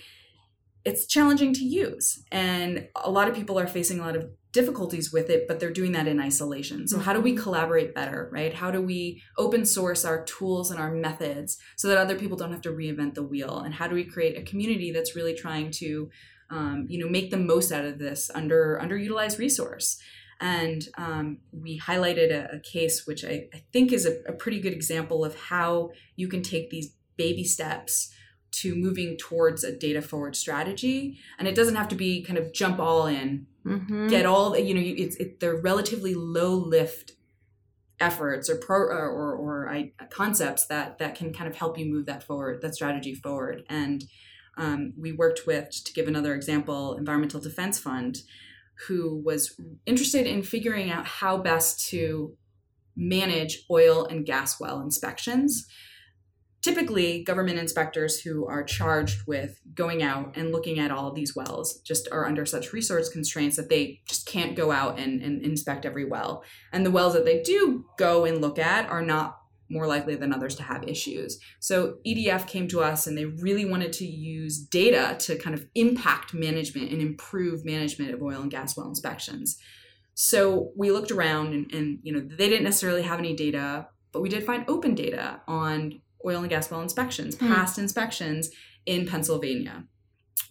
it's 0.85 1.07
challenging 1.07 1.55
to 1.55 1.65
use, 1.65 2.23
and 2.31 2.87
a 2.97 3.11
lot 3.11 3.29
of 3.29 3.35
people 3.35 3.59
are 3.59 3.67
facing 3.67 3.99
a 3.99 4.03
lot 4.03 4.17
of 4.17 4.29
difficulties 4.53 5.13
with 5.13 5.31
it, 5.31 5.47
but 5.47 5.61
they're 5.61 5.71
doing 5.71 5.93
that 5.93 6.09
in 6.09 6.21
isolation. 6.21 6.89
So, 6.89 6.99
how 6.99 7.13
do 7.13 7.21
we 7.21 7.33
mm-hmm. 7.33 7.43
collaborate 7.43 7.95
better, 7.95 8.29
right? 8.33 8.53
How 8.53 8.71
do 8.71 8.83
we 8.83 9.23
open 9.39 9.65
source 9.65 10.05
our 10.05 10.25
tools 10.25 10.71
and 10.71 10.81
our 10.81 10.91
methods 10.91 11.59
so 11.77 11.89
that 11.89 11.99
other 11.99 12.19
people 12.19 12.37
don't 12.37 12.53
have 12.53 12.63
to 12.63 12.71
reinvent 12.71 13.15
the 13.15 13.23
wheel? 13.23 13.61
And 13.61 13.75
how 13.75 13.87
do 13.87 13.95
we 13.95 14.05
create 14.05 14.37
a 14.37 14.43
community 14.43 14.91
that's 14.91 15.15
really 15.15 15.35
trying 15.35 15.71
to, 15.73 16.11
um, 16.51 16.87
you 16.89 16.99
know, 16.99 17.09
make 17.09 17.31
the 17.31 17.37
most 17.37 17.71
out 17.71 17.85
of 17.85 17.99
this 17.99 18.31
under 18.35 18.81
underutilized 18.83 19.39
resource? 19.39 20.01
And 20.41 20.89
um, 20.97 21.39
we 21.53 21.79
highlighted 21.79 22.33
a, 22.33 22.57
a, 22.57 22.61
case 22.61 23.07
which 23.07 23.27
I, 23.27 23.49
I 23.53 23.63
think 23.75 23.93
is 23.93 24.07
a, 24.07 24.23
a 24.27 24.33
pretty 24.33 24.59
good 24.59 24.73
example 24.73 25.23
of 25.23 25.39
how 25.39 25.91
you 26.17 26.29
can 26.29 26.43
take 26.43 26.71
these 26.71 26.95
baby 27.19 27.45
steps 27.45 28.11
to 28.53 28.75
moving 28.75 29.17
towards 29.17 29.63
a 29.63 29.77
data 29.77 30.03
forward 30.03 30.35
strategy 30.35 31.19
and 31.39 31.47
it 31.47 31.55
doesn't 31.55 31.77
have 31.77 31.89
to 31.89 31.95
be 31.95 32.23
kind 32.23 32.39
of 32.39 32.53
jump 32.53 32.81
all 32.81 33.07
in 33.07 33.47
mm-hmm. 33.65 34.09
get 34.09 34.27
all 34.27 34.57
you 34.59 34.75
know 34.75 34.81
it's 34.83 35.17
it, 35.17 35.41
they're 35.41 35.61
relatively 35.61 36.15
low 36.15 36.55
lift 36.55 37.13
efforts 37.99 38.49
or 38.49 38.57
pro 38.57 38.79
or, 38.79 39.09
or, 39.11 39.35
or 39.35 39.71
I, 39.71 39.93
concepts 40.11 40.67
that 40.67 40.99
that 40.99 41.15
can 41.15 41.33
kind 41.33 41.49
of 41.49 41.57
help 41.57 41.79
you 41.79 41.87
move 41.87 42.07
that 42.07 42.23
forward 42.23 42.63
that 42.63 42.75
strategy 42.75 43.15
forward 43.15 43.65
and 43.69 44.05
um, 44.57 44.93
we 44.99 45.13
worked 45.13 45.47
with 45.47 45.71
to 45.85 45.93
give 45.93 46.09
another 46.09 46.35
example 46.35 46.95
environmental 46.95 47.41
defense 47.41 47.79
fund 47.79 48.19
who 48.87 49.23
was 49.25 49.61
interested 49.85 50.27
in 50.27 50.43
figuring 50.43 50.91
out 50.91 51.07
how 51.07 51.37
best 51.37 51.89
to 51.89 52.35
manage 52.97 53.65
oil 53.71 54.07
and 54.07 54.25
gas 54.25 54.59
well 54.59 54.81
inspections 54.81 55.67
typically 56.63 57.25
government 57.25 57.59
inspectors 57.59 58.21
who 58.21 58.47
are 58.47 58.63
charged 58.63 59.27
with 59.27 59.61
going 59.75 60.03
out 60.03 60.37
and 60.37 60.53
looking 60.53 60.79
at 60.79 60.91
all 60.91 61.09
of 61.09 61.15
these 61.15 61.35
wells 61.35 61.81
just 61.81 62.09
are 62.13 62.27
under 62.27 62.45
such 62.45 62.73
resource 62.73 63.09
constraints 63.09 63.57
that 63.57 63.71
they 63.71 64.01
just 64.07 64.27
can't 64.27 64.57
go 64.57 64.71
out 64.71 64.99
and, 64.99 65.23
and 65.23 65.43
inspect 65.43 65.87
every 65.87 66.05
well 66.05 66.45
and 66.73 66.85
the 66.85 66.91
wells 66.91 67.15
that 67.15 67.25
they 67.25 67.43
do 67.43 67.85
go 67.97 68.25
and 68.25 68.41
look 68.41 68.59
at 68.59 68.89
are 68.89 69.03
not 69.03 69.41
more 69.71 69.87
likely 69.87 70.17
than 70.17 70.35
others 70.35 70.57
to 70.57 70.65
have 70.65 70.87
issues. 70.89 71.39
So 71.61 71.99
EDF 72.07 72.47
came 72.47 72.67
to 72.69 72.81
us 72.81 73.07
and 73.07 73.17
they 73.17 73.25
really 73.25 73.65
wanted 73.65 73.93
to 73.95 74.05
use 74.05 74.59
data 74.59 75.17
to 75.21 75.39
kind 75.39 75.55
of 75.55 75.67
impact 75.75 76.35
management 76.35 76.91
and 76.91 77.01
improve 77.01 77.65
management 77.65 78.13
of 78.13 78.21
oil 78.21 78.43
and 78.43 78.51
gas 78.51 78.77
well 78.77 78.89
inspections. 78.89 79.59
So 80.15 80.73
we 80.77 80.91
looked 80.91 81.13
around 81.13 81.55
and, 81.55 81.73
and 81.73 81.99
you 82.03 82.13
know 82.13 82.21
they 82.21 82.49
didn't 82.49 82.65
necessarily 82.65 83.03
have 83.03 83.21
any 83.21 83.35
data, 83.35 83.87
but 84.13 84.23
we 84.23 84.29
did 84.29 84.45
find 84.45 84.65
open 84.69 84.95
data 84.95 85.41
on 85.47 86.01
oil 86.25 86.41
and 86.41 86.51
gas 86.51 86.71
well 86.71 86.81
inspections, 86.81 87.37
mm. 87.37 87.49
past 87.49 87.79
inspections 87.79 88.51
in 88.87 89.07
Pennsylvania, 89.07 89.85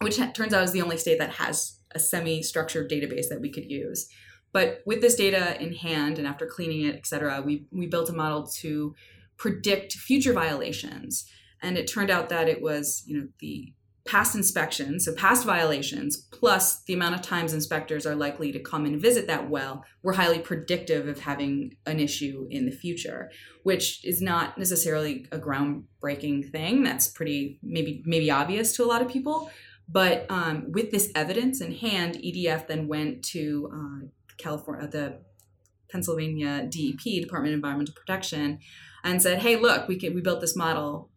which 0.00 0.18
turns 0.34 0.54
out 0.54 0.64
is 0.64 0.72
the 0.72 0.82
only 0.82 0.96
state 0.96 1.18
that 1.18 1.34
has 1.34 1.78
a 1.94 1.98
semi-structured 1.98 2.90
database 2.90 3.28
that 3.28 3.40
we 3.40 3.50
could 3.50 3.70
use. 3.70 4.08
But 4.52 4.80
with 4.84 5.00
this 5.00 5.14
data 5.14 5.60
in 5.62 5.74
hand 5.74 6.18
and 6.18 6.26
after 6.26 6.46
cleaning 6.46 6.86
it, 6.86 6.96
et 6.96 7.06
cetera, 7.06 7.42
we, 7.42 7.66
we 7.70 7.86
built 7.86 8.10
a 8.10 8.12
model 8.12 8.46
to 8.58 8.94
predict 9.36 9.92
future 9.92 10.32
violations. 10.32 11.24
And 11.62 11.76
it 11.76 11.86
turned 11.86 12.10
out 12.10 12.28
that 12.30 12.48
it 12.48 12.60
was, 12.60 13.02
you 13.06 13.18
know, 13.18 13.28
the 13.38 13.72
past 14.10 14.34
inspections, 14.34 15.04
so 15.04 15.14
past 15.14 15.46
violations, 15.46 16.16
plus 16.16 16.82
the 16.82 16.92
amount 16.92 17.14
of 17.14 17.22
times 17.22 17.52
inspectors 17.54 18.04
are 18.04 18.16
likely 18.16 18.50
to 18.50 18.58
come 18.58 18.84
and 18.84 19.00
visit 19.00 19.28
that 19.28 19.48
well, 19.48 19.84
were 20.02 20.14
highly 20.14 20.40
predictive 20.40 21.06
of 21.06 21.20
having 21.20 21.76
an 21.86 22.00
issue 22.00 22.48
in 22.50 22.66
the 22.66 22.72
future, 22.72 23.30
which 23.62 24.04
is 24.04 24.20
not 24.20 24.58
necessarily 24.58 25.26
a 25.30 25.38
groundbreaking 25.38 26.50
thing. 26.50 26.82
That's 26.82 27.06
pretty 27.06 27.60
maybe 27.62 28.02
maybe 28.04 28.32
obvious 28.32 28.74
to 28.76 28.84
a 28.84 28.86
lot 28.86 29.00
of 29.00 29.08
people. 29.08 29.48
But 29.88 30.26
um, 30.28 30.72
with 30.72 30.90
this 30.90 31.12
evidence 31.14 31.60
in 31.60 31.72
hand, 31.72 32.16
EDF 32.16 32.66
then 32.66 32.88
went 32.88 33.22
to 33.26 33.70
uh, 33.72 34.06
California, 34.38 34.88
the 34.88 35.20
Pennsylvania 35.88 36.68
DEP, 36.68 37.22
Department 37.22 37.54
of 37.54 37.58
Environmental 37.58 37.94
Protection, 37.94 38.58
and 39.04 39.22
said, 39.22 39.38
"Hey, 39.38 39.54
look, 39.54 39.86
we 39.86 39.96
can 40.00 40.14
we 40.16 40.20
built 40.20 40.40
this 40.40 40.56
model. 40.56 41.10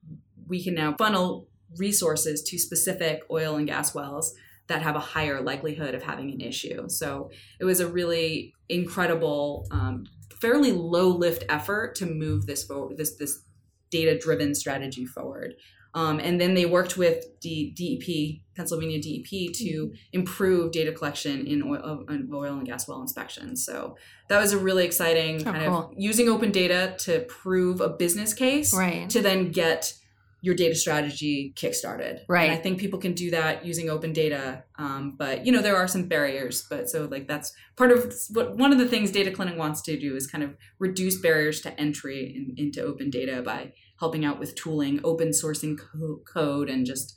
We 0.47 0.63
can 0.63 0.75
now 0.75 0.93
funnel 0.99 1.47
resources 1.78 2.42
to 2.44 2.58
specific 2.58 3.22
oil 3.32 3.56
and 3.56 3.68
gas 3.68 3.94
wells 3.94 4.34
that 4.68 4.82
have 4.82 4.96
a 4.96 5.00
higher 5.00 5.42
likelihood 5.42 5.96
of 5.96 6.04
having 6.04 6.32
an 6.32 6.42
issue." 6.42 6.88
So 6.90 7.32
it 7.60 7.66
was 7.66 7.80
a 7.80 7.88
really 7.88 8.54
incredible, 8.70 9.68
um, 9.72 10.06
fairly 10.40 10.72
low 10.72 11.10
lift 11.10 11.44
effort 11.50 11.96
to 11.96 12.06
move 12.06 12.46
this 12.46 12.64
forward, 12.64 12.98
this 12.98 13.16
this 13.16 13.44
data 13.90 14.18
driven 14.18 14.56
strategy 14.56 15.06
forward. 15.06 15.56
Um, 15.96 16.20
and 16.20 16.42
then 16.42 16.56
they 16.56 16.66
worked 16.66 16.98
with 16.98 17.40
D- 17.40 17.72
DEP, 17.72 18.42
Pennsylvania 18.56 19.00
DEP, 19.00 19.54
to 19.54 19.88
mm-hmm. 19.88 19.96
improve 20.12 20.72
data 20.72 20.92
collection 20.92 21.46
in 21.46 21.62
oil, 21.62 22.04
in 22.10 22.30
oil, 22.34 22.56
and 22.56 22.66
gas 22.66 22.88
well 22.88 23.02
inspections. 23.02 23.64
So 23.64 23.96
that 24.30 24.40
was 24.42 24.54
a 24.54 24.58
really 24.58 24.86
exciting 24.86 25.42
oh, 25.42 25.52
kind 25.52 25.66
cool. 25.66 25.78
of 25.78 25.94
using 25.96 26.30
open 26.30 26.52
data 26.52 26.96
to 27.00 27.20
prove 27.22 27.80
a 27.80 27.90
business 27.90 28.34
case 28.34 28.74
right. 28.74 29.08
to 29.12 29.22
then 29.22 29.52
get 29.52 29.94
your 30.43 30.53
data 30.53 30.75
strategy 30.75 31.53
kickstarted. 31.56 32.19
Right. 32.27 32.49
And 32.49 32.51
I 32.51 32.62
think 32.62 32.77
people 32.77 32.99
can 32.99 33.13
do 33.13 33.32
that 33.32 33.65
using 33.65 33.89
open 33.89 34.12
data. 34.12 34.65
Um, 34.77 35.15
but 35.17 35.45
you 35.45 35.53
know, 35.53 35.62
there 35.62 35.77
are 35.77 35.88
some 35.88 36.10
barriers. 36.10 36.65
But 36.69 36.89
so 36.89 37.08
like 37.10 37.29
that's 37.29 37.53
part 37.77 37.91
of 37.93 38.13
what 38.32 38.58
one 38.58 38.73
of 38.73 38.77
the 38.77 38.88
things 38.88 39.10
Data 39.10 39.32
Clinic 39.32 39.58
wants 39.58 39.82
to 39.84 39.97
do 39.97 40.17
is 40.17 40.27
kind 40.27 40.43
of 40.43 40.58
reduce 40.79 41.17
barriers 41.17 41.62
to 41.62 41.79
entry 41.79 42.36
in, 42.36 42.65
into 42.65 42.84
open 42.84 43.10
data 43.10 43.41
by 43.41 43.71
helping 44.01 44.25
out 44.25 44.38
with 44.38 44.53
tooling, 44.56 44.99
open 45.06 45.29
sourcing 45.29 45.79
co- 45.79 46.19
code, 46.27 46.69
and 46.69 46.86
just 46.86 47.15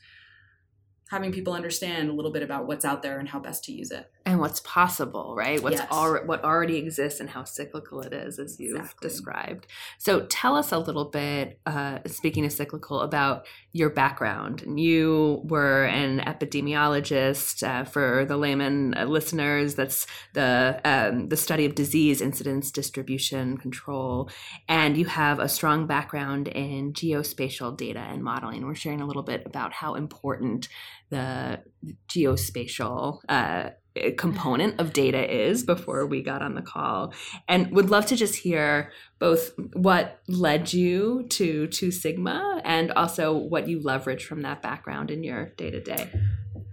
having 1.11 1.33
people 1.33 1.53
understand 1.53 2.09
a 2.09 2.13
little 2.13 2.33
bit 2.33 2.45
about 2.45 2.69
what's 2.69 2.85
out 2.85 3.03
there 3.03 3.19
and 3.19 3.29
how 3.31 3.41
best 3.41 3.65
to 3.65 3.73
use 3.73 3.91
it 3.91 4.09
and 4.27 4.41
what's 4.41 4.61
possible 4.61 5.35
right 5.37 5.63
what's 5.63 5.79
yes. 5.79 5.89
al- 5.91 6.27
what 6.27 6.43
already 6.45 6.77
exists 6.77 7.21
and 7.21 7.31
how 7.31 7.45
cyclical 7.45 8.01
it 8.01 8.13
is 8.13 8.41
as 8.41 8.59
you've 8.59 8.77
exactly. 8.77 9.09
described 9.09 9.67
so 9.99 10.27
tell 10.27 10.57
us 10.57 10.73
a 10.73 10.79
little 10.79 11.05
bit 11.05 11.61
uh, 11.65 12.01
speaking 12.07 12.45
of 12.45 12.53
cyclical 12.53 13.01
about 13.01 13.47
your 13.73 13.89
background 13.89 14.65
you 14.77 15.41
were 15.45 15.85
an 15.85 16.19
epidemiologist 16.21 17.63
uh, 17.63 17.85
for 17.85 18.25
the 18.27 18.37
layman 18.37 18.95
uh, 18.97 19.05
listeners 19.05 19.77
that's 19.77 20.07
the 20.35 20.81
um, 20.85 21.29
the 21.29 21.37
study 21.37 21.65
of 21.65 21.77
disease 21.77 22.21
incidence 22.21 22.73
distribution 22.73 23.57
control 23.57 24.29
and 24.69 24.97
you 24.97 25.05
have 25.05 25.39
a 25.39 25.49
strong 25.49 25.87
background 25.87 26.49
in 26.49 26.93
geospatial 26.93 27.77
data 27.77 28.01
and 28.01 28.25
modeling 28.25 28.67
we're 28.67 28.75
sharing 28.75 29.01
a 29.01 29.07
little 29.07 29.23
bit 29.23 29.45
about 29.47 29.73
how 29.73 29.95
important 29.95 30.69
the 31.11 31.61
geospatial 32.09 33.21
uh, 33.29 33.71
component 34.17 34.81
of 34.81 34.93
data 34.93 35.35
is 35.35 35.65
before 35.65 36.07
we 36.07 36.23
got 36.23 36.43
on 36.43 36.55
the 36.55 36.63
call. 36.63 37.13
And 37.49 37.71
would 37.73 37.91
love 37.91 38.07
to 38.07 38.17
just 38.17 38.37
hear 38.37 38.93
both 39.19 39.53
what 39.73 40.21
led 40.29 40.73
you 40.73 41.27
to 41.31 41.67
two 41.69 41.91
sigma 41.91 42.61
and 42.65 42.93
also 42.93 43.35
what 43.35 43.69
you 43.69 43.81
leverage 43.81 44.25
from 44.25 44.43
that 44.43 44.63
background 44.63 45.11
in 45.11 45.23
your 45.23 45.51
day-to-day. 45.57 46.11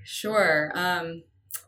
Sure. 0.03 0.71
Um, 0.75 1.23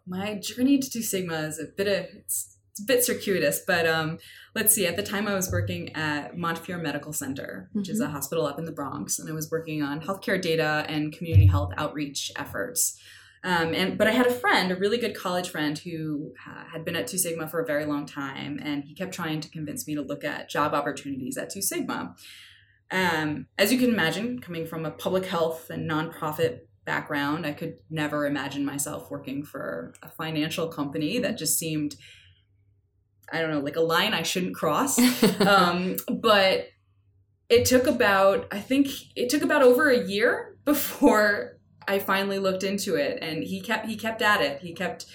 my 0.07 0.35
journey 0.35 0.77
to 0.77 0.89
two 0.89 1.01
sigma 1.01 1.35
is 1.41 1.59
a 1.59 1.65
bit 1.65 1.87
of 1.87 2.05
it's, 2.15 2.57
it's 2.71 2.81
a 2.81 2.85
bit 2.85 3.03
circuitous 3.03 3.61
but 3.65 3.87
um, 3.87 4.17
let's 4.53 4.73
see. 4.73 4.85
At 4.85 4.95
the 4.95 5.03
time 5.03 5.27
i 5.27 5.33
was 5.33 5.51
working 5.51 5.95
at 5.95 6.37
montefiore 6.37 6.77
medical 6.77 7.13
center 7.13 7.69
which 7.73 7.85
mm-hmm. 7.85 7.93
is 7.93 7.99
a 7.99 8.05
mm-hmm. 8.05 8.13
hospital 8.13 8.45
up 8.45 8.59
in 8.59 8.65
the 8.65 8.71
bronx 8.71 9.17
and 9.17 9.29
i 9.29 9.33
was 9.33 9.49
working 9.49 9.81
on 9.81 10.01
healthcare 10.01 10.41
data 10.41 10.85
and 10.87 11.13
community 11.13 11.47
health 11.47 11.73
outreach 11.77 12.31
efforts 12.35 12.99
um, 13.45 13.75
and 13.75 13.95
but 13.95 14.08
I 14.08 14.12
had 14.12 14.25
a 14.25 14.34
friend, 14.34 14.71
a 14.71 14.75
really 14.75 14.97
good 14.97 15.15
college 15.15 15.49
friend, 15.49 15.77
who 15.77 16.34
uh, 16.47 16.63
had 16.65 16.84
been 16.84 16.95
at 16.95 17.05
Two 17.05 17.19
Sigma 17.19 17.47
for 17.47 17.62
a 17.62 17.65
very 17.65 17.86
long 17.86 18.08
time, 18.08 18.60
and 18.62 18.84
he 18.84 18.95
kept 18.95 19.13
trying 19.13 19.39
to 19.41 19.49
convince 19.49 19.86
me 19.86 19.93
to 19.93 20.01
look 20.01 20.23
at 20.23 20.49
job 20.49 20.73
opportunities 20.73 21.38
at 21.38 21.51
Two 21.51 21.62
Sigma. 21.62 22.15
Um, 22.89 23.45
as 23.60 23.71
you 23.71 23.77
can 23.77 23.89
imagine, 23.89 24.39
coming 24.39 24.65
from 24.65 24.84
a 24.84 24.89
public 24.89 25.27
health 25.27 25.69
and 25.69 25.89
nonprofit 25.89 26.62
background, 26.86 27.45
I 27.45 27.51
could 27.51 27.75
never 27.88 28.25
imagine 28.25 28.65
myself 28.65 29.12
working 29.12 29.43
for 29.43 29.93
a 30.01 30.10
financial 30.10 30.67
company 30.67 31.19
that 31.19 31.38
just 31.38 31.60
seemed, 31.60 31.95
I 33.31 33.41
don't 33.41 33.51
know, 33.51 33.60
like 33.60 33.75
a 33.75 33.81
line 33.81 34.15
I 34.15 34.23
shouldn't 34.23 34.55
cross. 34.55 34.97
um, 35.41 35.97
but 36.10 36.69
it 37.49 37.65
took 37.65 37.86
about, 37.86 38.47
I 38.51 38.60
think 38.60 38.88
it 39.15 39.29
took 39.29 39.43
about 39.43 39.62
over 39.62 39.89
a 39.89 40.03
year 40.03 40.58
before 40.65 41.54
I 41.87 41.99
finally 41.99 42.39
looked 42.39 42.63
into 42.63 42.95
it, 42.95 43.19
and 43.21 43.43
he 43.43 43.61
kept 43.61 43.87
he 43.87 43.95
kept 43.95 44.21
at 44.21 44.41
it. 44.41 44.61
He 44.61 44.73
kept 44.73 45.05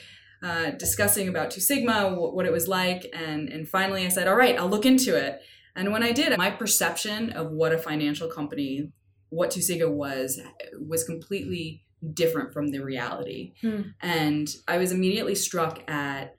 uh, 0.42 0.70
discussing 0.70 1.28
about 1.28 1.50
Two 1.50 1.60
Sigma, 1.60 2.14
what, 2.14 2.34
what 2.34 2.46
it 2.46 2.52
was 2.52 2.68
like, 2.68 3.06
and 3.12 3.48
and 3.48 3.68
finally 3.68 4.04
I 4.04 4.08
said, 4.08 4.28
"All 4.28 4.36
right, 4.36 4.58
I'll 4.58 4.68
look 4.68 4.86
into 4.86 5.16
it." 5.16 5.40
And 5.76 5.92
when 5.92 6.02
I 6.02 6.12
did, 6.12 6.36
my 6.36 6.50
perception 6.50 7.30
of 7.30 7.50
what 7.50 7.72
a 7.72 7.78
financial 7.78 8.28
company, 8.28 8.92
what 9.28 9.50
Two 9.50 9.62
Sigma 9.62 9.90
was, 9.90 10.40
was 10.78 11.04
completely 11.04 11.84
different 12.14 12.52
from 12.52 12.68
the 12.68 12.80
reality. 12.80 13.52
Hmm. 13.60 13.82
And 14.00 14.48
I 14.66 14.78
was 14.78 14.92
immediately 14.92 15.34
struck 15.34 15.88
at 15.88 16.36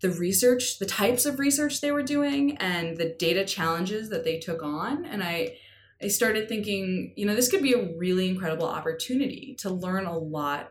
the 0.00 0.10
research, 0.10 0.78
the 0.78 0.86
types 0.86 1.26
of 1.26 1.38
research 1.38 1.80
they 1.80 1.90
were 1.90 2.02
doing, 2.02 2.56
and 2.58 2.96
the 2.96 3.14
data 3.18 3.44
challenges 3.44 4.10
that 4.10 4.24
they 4.24 4.38
took 4.38 4.62
on. 4.62 5.04
And 5.04 5.22
I 5.22 5.56
I 6.02 6.08
started 6.08 6.48
thinking, 6.48 7.12
you 7.16 7.26
know, 7.26 7.34
this 7.34 7.50
could 7.50 7.62
be 7.62 7.72
a 7.72 7.96
really 7.96 8.28
incredible 8.28 8.66
opportunity 8.66 9.56
to 9.60 9.70
learn 9.70 10.06
a 10.06 10.16
lot, 10.16 10.70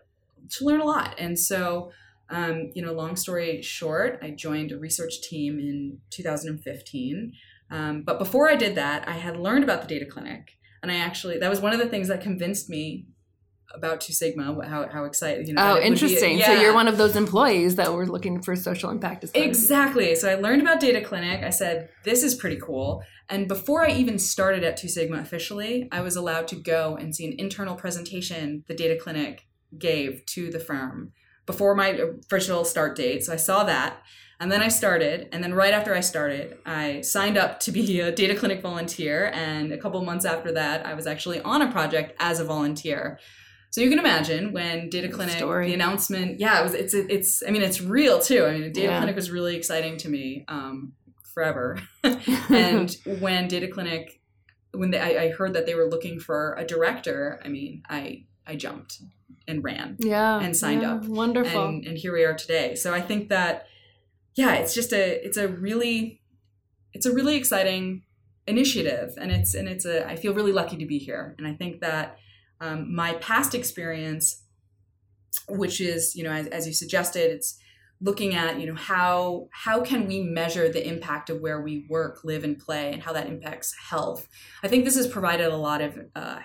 to 0.51 0.65
learn 0.65 0.79
a 0.79 0.85
lot. 0.85 1.15
And 1.17 1.37
so, 1.37 1.91
um, 2.29 2.71
you 2.73 2.81
know, 2.81 2.93
long 2.93 3.15
story 3.15 3.61
short, 3.61 4.19
I 4.21 4.31
joined 4.31 4.71
a 4.71 4.77
research 4.77 5.21
team 5.21 5.59
in 5.59 5.99
2015. 6.11 7.33
Um, 7.69 8.03
but 8.03 8.19
before 8.19 8.49
I 8.49 8.55
did 8.55 8.75
that, 8.75 9.07
I 9.07 9.13
had 9.13 9.37
learned 9.37 9.63
about 9.63 9.81
the 9.81 9.87
data 9.87 10.05
clinic. 10.05 10.57
And 10.81 10.91
I 10.91 10.95
actually, 10.95 11.37
that 11.39 11.49
was 11.49 11.59
one 11.59 11.73
of 11.73 11.79
the 11.79 11.89
things 11.89 12.07
that 12.07 12.21
convinced 12.21 12.69
me 12.69 13.07
about 13.73 14.01
Two 14.01 14.13
Sigma, 14.13 14.65
how, 14.65 14.88
how 14.88 15.03
excited, 15.03 15.47
you 15.47 15.53
know. 15.53 15.77
Oh, 15.77 15.82
interesting. 15.82 16.38
Yeah. 16.38 16.47
So 16.47 16.62
you're 16.62 16.73
one 16.73 16.88
of 16.88 16.97
those 16.97 17.15
employees 17.15 17.75
that 17.75 17.93
were 17.93 18.06
looking 18.06 18.41
for 18.41 18.56
social 18.56 18.89
impact. 18.89 19.25
Exactly. 19.34 20.15
So 20.15 20.30
I 20.30 20.36
learned 20.36 20.62
about 20.62 20.80
Data 20.80 21.01
Clinic. 21.01 21.43
I 21.43 21.49
said, 21.49 21.89
this 22.03 22.23
is 22.23 22.36
pretty 22.36 22.58
cool. 22.58 23.03
And 23.30 23.47
before 23.47 23.86
I 23.86 23.91
even 23.91 24.19
started 24.19 24.63
at 24.63 24.77
Two 24.77 24.88
Sigma 24.88 25.17
officially, 25.19 25.89
I 25.91 26.01
was 26.01 26.15
allowed 26.15 26.47
to 26.49 26.56
go 26.56 26.95
and 26.95 27.13
see 27.13 27.25
an 27.25 27.36
internal 27.38 27.75
presentation 27.75 28.63
the 28.67 28.73
Data 28.73 28.97
Clinic 28.99 29.47
gave 29.77 30.25
to 30.27 30.49
the 30.49 30.60
firm 30.60 31.12
before 31.45 31.75
my 31.75 31.88
official 32.25 32.63
start 32.63 32.95
date. 32.95 33.23
So 33.25 33.34
I 33.34 33.38
saw 33.38 33.63
that. 33.65 34.01
And 34.39 34.51
then 34.51 34.62
I 34.62 34.67
started. 34.67 35.30
And 35.32 35.43
then 35.43 35.53
right 35.53 35.73
after 35.73 35.95
I 35.95 35.99
started, 35.99 36.58
I 36.65 37.01
signed 37.01 37.38
up 37.38 37.60
to 37.62 37.71
be 37.71 37.99
a 37.99 38.12
Data 38.12 38.36
Clinic 38.36 38.62
volunteer. 38.62 39.32
And 39.34 39.73
a 39.73 39.77
couple 39.77 40.01
months 40.03 40.25
after 40.25 40.51
that, 40.53 40.86
I 40.86 40.93
was 40.93 41.08
actually 41.08 41.41
on 41.41 41.62
a 41.62 41.71
project 41.71 42.13
as 42.19 42.39
a 42.39 42.45
volunteer. 42.45 43.19
So 43.71 43.82
you 43.82 43.89
can 43.89 43.99
imagine 43.99 44.53
when 44.53 44.89
Data 44.89 45.10
Clinic, 45.10 45.38
Story. 45.38 45.67
the 45.67 45.73
announcement, 45.73 46.39
yeah, 46.39 46.60
it 46.60 46.63
was, 46.63 46.73
it's, 46.73 46.93
it's, 46.93 47.43
I 47.47 47.51
mean, 47.51 47.62
it's 47.62 47.82
real 47.82 48.19
too. 48.19 48.45
I 48.45 48.53
mean, 48.53 48.71
Data 48.71 48.88
yeah. 48.88 48.97
Clinic 48.97 49.15
was 49.15 49.30
really 49.30 49.56
exciting 49.56 49.97
to 49.97 50.10
me 50.10 50.45
um, 50.47 50.93
forever. 51.23 51.80
and 52.03 52.95
when 53.19 53.47
Data 53.47 53.67
Clinic, 53.67 54.21
when 54.71 54.91
they, 54.91 54.99
I, 54.99 55.25
I 55.25 55.30
heard 55.32 55.53
that 55.53 55.65
they 55.65 55.75
were 55.75 55.89
looking 55.89 56.19
for 56.19 56.56
a 56.56 56.65
director, 56.65 57.39
I 57.43 57.49
mean, 57.49 57.84
I, 57.89 58.25
I 58.45 58.56
jumped 58.56 59.01
and 59.49 59.63
ran 59.63 59.95
yeah 59.99 60.41
and 60.41 60.58
signed 60.58 60.82
yeah, 60.82 60.95
up 60.95 61.06
wonderful 61.06 61.67
and, 61.67 61.86
and 61.86 61.97
here 61.97 62.12
we 62.12 62.25
are 62.25 62.34
today 62.34 62.75
so 62.75 62.93
i 62.93 62.99
think 62.99 63.30
that 63.30 63.65
yeah 64.36 64.56
it's 64.56 64.73
just 64.73 64.91
a 64.91 65.25
it's 65.25 65.38
a 65.38 65.47
really 65.47 66.19
it's 66.97 67.06
a 67.06 67.13
really 67.13 67.36
exciting 67.36 68.03
initiative, 68.47 69.13
and 69.19 69.32
it's 69.32 69.53
and 69.53 69.67
it's 69.67 69.86
a. 69.86 70.08
I 70.08 70.15
feel 70.15 70.34
really 70.34 70.51
lucky 70.51 70.77
to 70.77 70.86
be 70.86 70.97
here, 70.97 71.36
and 71.38 71.45
I 71.45 71.53
think 71.53 71.82
that 71.82 72.17
um, 72.61 72.93
my 72.93 73.13
past 73.15 73.55
experience, 73.55 74.43
which 75.47 75.79
is 75.81 76.15
you 76.15 76.23
know 76.23 76.31
as, 76.31 76.47
as 76.47 76.67
you 76.67 76.73
suggested, 76.73 77.31
it's 77.31 77.59
looking 77.99 78.35
at 78.35 78.59
you 78.59 78.67
know 78.67 78.75
how 78.75 79.47
how 79.51 79.81
can 79.81 80.05
we 80.07 80.21
measure 80.21 80.69
the 80.69 80.87
impact 80.87 81.29
of 81.29 81.41
where 81.41 81.61
we 81.61 81.87
work 81.89 82.23
live 82.23 82.43
and 82.43 82.59
play 82.59 82.91
and 82.93 83.01
how 83.01 83.13
that 83.13 83.27
impacts 83.27 83.73
health. 83.89 84.27
I 84.63 84.67
think 84.67 84.85
this 84.85 84.95
has 84.95 85.07
provided 85.07 85.47
a 85.47 85.57
lot 85.57 85.81
of 85.81 85.97
uh, 86.15 86.39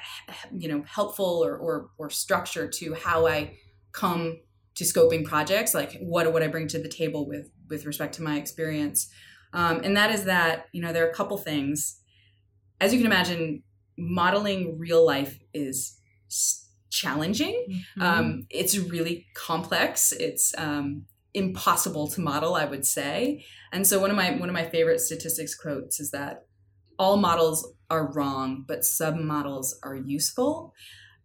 you 0.53 0.69
know 0.69 0.83
helpful 0.87 1.45
or, 1.45 1.57
or 1.57 1.91
or 1.99 2.11
structure 2.11 2.69
to 2.69 2.95
how 2.95 3.27
i 3.27 3.57
come 3.93 4.41
to 4.75 4.85
scoping 4.85 5.23
projects 5.23 5.75
like 5.75 5.99
what 6.01 6.33
what 6.33 6.43
i 6.43 6.49
bring 6.49 6.67
to 6.67 6.79
the 6.79 6.89
table 6.89 7.27
with 7.27 7.51
with 7.69 7.87
respect 7.87 8.15
to 8.15 8.23
my 8.23 8.37
experience. 8.37 9.09
Um, 9.53 9.83
and 9.85 9.97
that 9.97 10.11
is 10.11 10.25
that 10.25 10.67
you 10.73 10.81
know 10.81 10.93
there 10.93 11.07
are 11.07 11.11
a 11.11 11.15
couple 11.15 11.37
things. 11.37 11.99
As 12.81 12.93
you 12.93 12.99
can 12.99 13.07
imagine 13.07 13.63
modeling 13.99 14.79
real 14.79 15.05
life 15.05 15.39
is 15.53 15.99
challenging. 16.91 17.67
Mm-hmm. 17.71 18.03
um, 18.03 18.47
it's 18.51 18.77
really 18.77 19.27
complex. 19.35 20.13
It's 20.13 20.55
um, 20.59 21.07
impossible 21.35 22.09
to 22.09 22.21
model 22.21 22.55
i 22.55 22.65
would 22.65 22.87
say. 22.87 23.45
And 23.73 23.87
so 23.87 23.99
one 23.99 24.11
of 24.11 24.17
my 24.17 24.33
one 24.33 24.49
of 24.49 24.55
my 24.55 24.69
favorite 24.69 25.01
statistics 25.01 25.55
quotes 25.55 25.99
is 25.99 26.11
that 26.11 26.47
all 26.99 27.17
models 27.17 27.73
are 27.91 28.13
wrong 28.13 28.65
but 28.67 28.85
some 28.85 29.15
submodels 29.15 29.73
are 29.83 29.97
useful. 29.97 30.75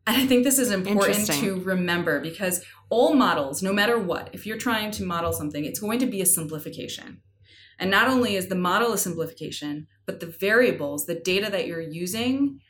And 0.06 0.16
i 0.16 0.26
think 0.26 0.44
this 0.44 0.60
is 0.60 0.72
important 0.72 1.28
to 1.34 1.60
remember 1.62 2.22
because 2.22 2.64
all 2.90 3.14
models 3.14 3.62
no 3.62 3.74
matter 3.74 4.00
what 4.00 4.30
if 4.32 4.46
you're 4.46 4.58
trying 4.58 4.92
to 4.92 5.04
model 5.04 5.34
something 5.34 5.66
it's 5.66 5.80
going 5.80 6.00
to 6.00 6.08
be 6.08 6.22
a 6.22 6.26
simplification. 6.26 7.22
And 7.80 7.92
not 7.92 8.08
only 8.08 8.36
is 8.36 8.48
the 8.48 8.56
model 8.56 8.94
a 8.94 8.98
simplification 8.98 9.88
but 10.06 10.22
the 10.22 10.26
variables 10.26 11.06
the 11.06 11.16
data 11.16 11.52
that 11.52 11.68
you're 11.68 11.82
using 11.82 12.62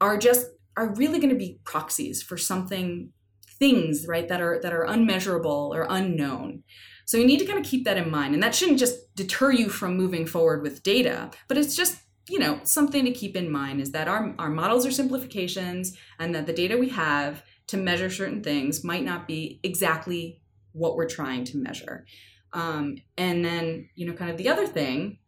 are 0.00 0.18
just 0.18 0.46
are 0.78 0.94
really 0.94 1.18
going 1.18 1.32
to 1.32 1.36
be 1.36 1.58
proxies 1.64 2.22
for 2.22 2.38
something 2.38 3.12
things 3.58 4.06
right 4.06 4.28
that 4.28 4.40
are 4.40 4.60
that 4.62 4.72
are 4.72 4.84
unmeasurable 4.84 5.72
or 5.74 5.86
unknown. 5.90 6.62
So 7.04 7.16
you 7.16 7.26
need 7.26 7.40
to 7.40 7.46
kind 7.46 7.58
of 7.58 7.64
keep 7.64 7.84
that 7.84 7.96
in 7.96 8.10
mind 8.10 8.34
and 8.34 8.42
that 8.42 8.54
shouldn't 8.54 8.78
just 8.78 9.14
deter 9.16 9.50
you 9.50 9.68
from 9.68 9.96
moving 9.96 10.26
forward 10.26 10.62
with 10.62 10.82
data 10.82 11.30
but 11.48 11.58
it's 11.58 11.74
just 11.74 11.98
you 12.28 12.38
know 12.38 12.60
something 12.62 13.04
to 13.04 13.10
keep 13.10 13.34
in 13.34 13.50
mind 13.50 13.80
is 13.80 13.92
that 13.92 14.06
our, 14.06 14.34
our 14.38 14.50
models 14.50 14.86
are 14.86 14.92
simplifications 14.92 15.96
and 16.18 16.34
that 16.34 16.46
the 16.46 16.52
data 16.52 16.76
we 16.76 16.90
have 16.90 17.42
to 17.66 17.76
measure 17.76 18.10
certain 18.10 18.42
things 18.42 18.84
might 18.84 19.04
not 19.04 19.26
be 19.26 19.58
exactly 19.62 20.40
what 20.72 20.94
we're 20.96 21.08
trying 21.08 21.44
to 21.44 21.58
measure. 21.58 22.06
Um, 22.52 22.96
and 23.16 23.44
then 23.44 23.88
you 23.96 24.06
know 24.06 24.12
kind 24.12 24.30
of 24.30 24.36
the 24.36 24.48
other 24.48 24.66
thing 24.66 25.18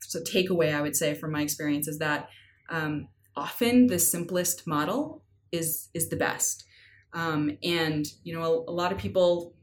so 0.00 0.20
takeaway 0.20 0.74
i 0.74 0.80
would 0.80 0.96
say 0.96 1.14
from 1.14 1.32
my 1.32 1.42
experience 1.42 1.88
is 1.88 1.98
that 1.98 2.28
um, 2.68 3.08
often 3.36 3.86
the 3.86 3.98
simplest 3.98 4.66
model 4.66 5.22
is 5.50 5.88
is 5.94 6.08
the 6.08 6.16
best 6.16 6.64
um, 7.12 7.58
and 7.62 8.06
you 8.24 8.34
know, 8.34 8.42
a, 8.42 8.70
a, 8.70 8.72
lot 8.72 8.92
of 8.92 8.98
people 8.98 9.54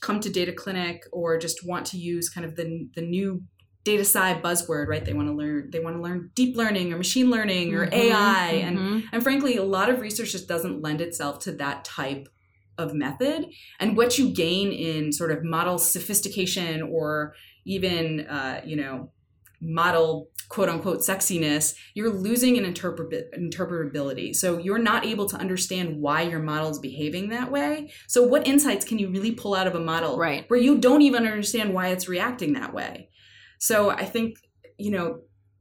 come 0.00 0.20
to 0.20 0.30
Data 0.30 0.52
Clinic 0.52 1.04
or 1.10 1.38
just 1.38 1.66
want 1.66 1.86
to 1.86 1.98
use 1.98 2.28
kind 2.28 2.44
of 2.44 2.56
the 2.56 2.88
the 2.94 3.02
new 3.02 3.42
data 3.84 4.02
sci 4.02 4.40
buzzword, 4.40 4.88
right? 4.88 5.04
They 5.04 5.14
want 5.14 5.28
to 5.28 5.34
learn 5.34 5.70
they 5.70 5.80
want 5.80 5.96
to 5.96 6.02
learn 6.02 6.30
deep 6.34 6.56
learning 6.56 6.92
or 6.92 6.98
machine 6.98 7.30
learning 7.30 7.74
or 7.74 7.86
mm-hmm, 7.86 7.94
AI, 7.94 8.60
mm-hmm. 8.62 8.78
and 8.78 9.04
and 9.12 9.22
frankly, 9.22 9.56
a 9.56 9.64
lot 9.64 9.88
of 9.88 10.00
research 10.00 10.32
just 10.32 10.48
doesn't 10.48 10.82
lend 10.82 11.00
itself 11.00 11.38
to 11.40 11.52
that 11.52 11.84
type 11.84 12.28
of 12.76 12.94
method. 12.94 13.46
And 13.80 13.96
what 13.96 14.18
you 14.18 14.28
gain 14.28 14.70
in 14.70 15.12
sort 15.12 15.32
of 15.32 15.42
model 15.42 15.78
sophistication 15.78 16.82
or 16.82 17.34
even 17.64 18.26
uh, 18.26 18.60
you 18.64 18.76
know 18.76 19.12
model 19.60 20.30
quote 20.48 20.68
unquote 20.68 21.00
sexiness, 21.00 21.74
you're 21.94 22.12
losing 22.12 22.56
an 22.56 22.64
interpret- 22.64 23.32
interpretability. 23.38 24.34
So 24.34 24.58
you're 24.58 24.78
not 24.78 25.04
able 25.04 25.28
to 25.28 25.36
understand 25.36 26.00
why 26.00 26.22
your 26.22 26.40
model 26.40 26.70
is 26.70 26.78
behaving 26.78 27.28
that 27.28 27.50
way. 27.50 27.92
So 28.06 28.22
what 28.22 28.46
insights 28.46 28.84
can 28.84 28.98
you 28.98 29.10
really 29.10 29.32
pull 29.32 29.54
out 29.54 29.66
of 29.66 29.74
a 29.74 29.80
model 29.80 30.16
right. 30.16 30.44
where 30.48 30.60
you 30.60 30.78
don't 30.78 31.02
even 31.02 31.26
understand 31.26 31.74
why 31.74 31.88
it's 31.88 32.08
reacting 32.08 32.54
that 32.54 32.72
way? 32.72 33.10
So 33.58 33.90
I 33.90 34.04
think, 34.04 34.38
you 34.78 34.90
know, 34.90 35.20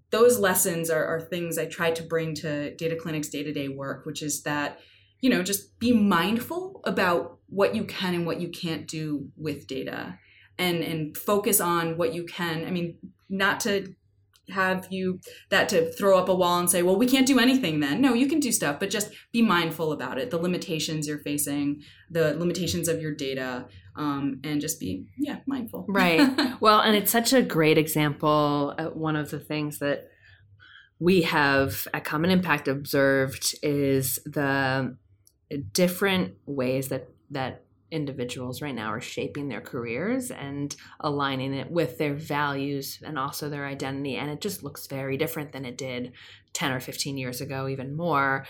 those 0.09 0.39
lessons 0.39 0.89
are, 0.89 1.05
are 1.05 1.19
things 1.19 1.57
I 1.57 1.65
try 1.65 1.91
to 1.91 2.03
bring 2.03 2.33
to 2.35 2.73
Data 2.75 2.95
Clinic's 2.95 3.27
day 3.27 3.43
to 3.43 3.51
day 3.51 3.67
work, 3.67 4.05
which 4.05 4.21
is 4.21 4.43
that, 4.43 4.79
you 5.19 5.29
know, 5.29 5.43
just 5.43 5.77
be 5.79 5.91
mindful 5.91 6.79
about 6.85 7.39
what 7.47 7.75
you 7.75 7.83
can 7.83 8.13
and 8.13 8.25
what 8.25 8.39
you 8.39 8.49
can't 8.49 8.87
do 8.87 9.29
with 9.35 9.67
data 9.67 10.17
and 10.57 10.83
and 10.83 11.17
focus 11.17 11.59
on 11.59 11.97
what 11.97 12.13
you 12.13 12.23
can. 12.23 12.65
I 12.65 12.71
mean, 12.71 12.97
not 13.29 13.59
to 13.61 13.93
have 14.49 14.87
you 14.89 15.19
that 15.49 15.67
to 15.69 15.91
throw 15.93 16.17
up 16.17 16.29
a 16.29 16.35
wall 16.35 16.59
and 16.59 16.69
say, 16.69 16.81
well, 16.81 16.95
we 16.95 17.05
can't 17.05 17.27
do 17.27 17.39
anything 17.39 17.79
then. 17.79 18.01
No, 18.01 18.13
you 18.13 18.27
can 18.27 18.39
do 18.39 18.51
stuff, 18.51 18.79
but 18.79 18.89
just 18.89 19.11
be 19.31 19.41
mindful 19.41 19.91
about 19.91 20.17
it, 20.17 20.31
the 20.31 20.37
limitations 20.37 21.07
you're 21.07 21.19
facing, 21.19 21.83
the 22.09 22.33
limitations 22.35 22.87
of 22.87 23.01
your 23.01 23.13
data, 23.13 23.65
um, 23.95 24.39
and 24.43 24.61
just 24.61 24.79
be, 24.79 25.05
yeah, 25.17 25.39
mindful. 25.45 25.85
Right. 25.89 26.29
well, 26.61 26.79
and 26.79 26.95
it's 26.95 27.11
such 27.11 27.33
a 27.33 27.41
great 27.41 27.77
example. 27.77 28.73
Uh, 28.77 28.85
one 28.85 29.15
of 29.15 29.31
the 29.31 29.39
things 29.39 29.79
that 29.79 30.09
we 30.99 31.23
have 31.23 31.87
at 31.93 32.05
Common 32.05 32.31
Impact 32.31 32.67
observed 32.67 33.55
is 33.61 34.19
the 34.25 34.95
different 35.71 36.35
ways 36.45 36.89
that 36.89 37.09
that 37.29 37.63
individuals 37.91 38.61
right 38.61 38.75
now 38.75 38.91
are 38.91 39.01
shaping 39.01 39.47
their 39.47 39.61
careers 39.61 40.31
and 40.31 40.75
aligning 40.99 41.53
it 41.53 41.71
with 41.71 41.97
their 41.97 42.13
values 42.13 42.99
and 43.03 43.17
also 43.17 43.49
their 43.49 43.65
identity. 43.65 44.15
And 44.15 44.29
it 44.29 44.41
just 44.41 44.63
looks 44.63 44.87
very 44.87 45.17
different 45.17 45.51
than 45.51 45.65
it 45.65 45.77
did 45.77 46.13
10 46.53 46.71
or 46.71 46.79
15 46.79 47.17
years 47.17 47.41
ago, 47.41 47.67
even 47.67 47.95
more. 47.95 48.45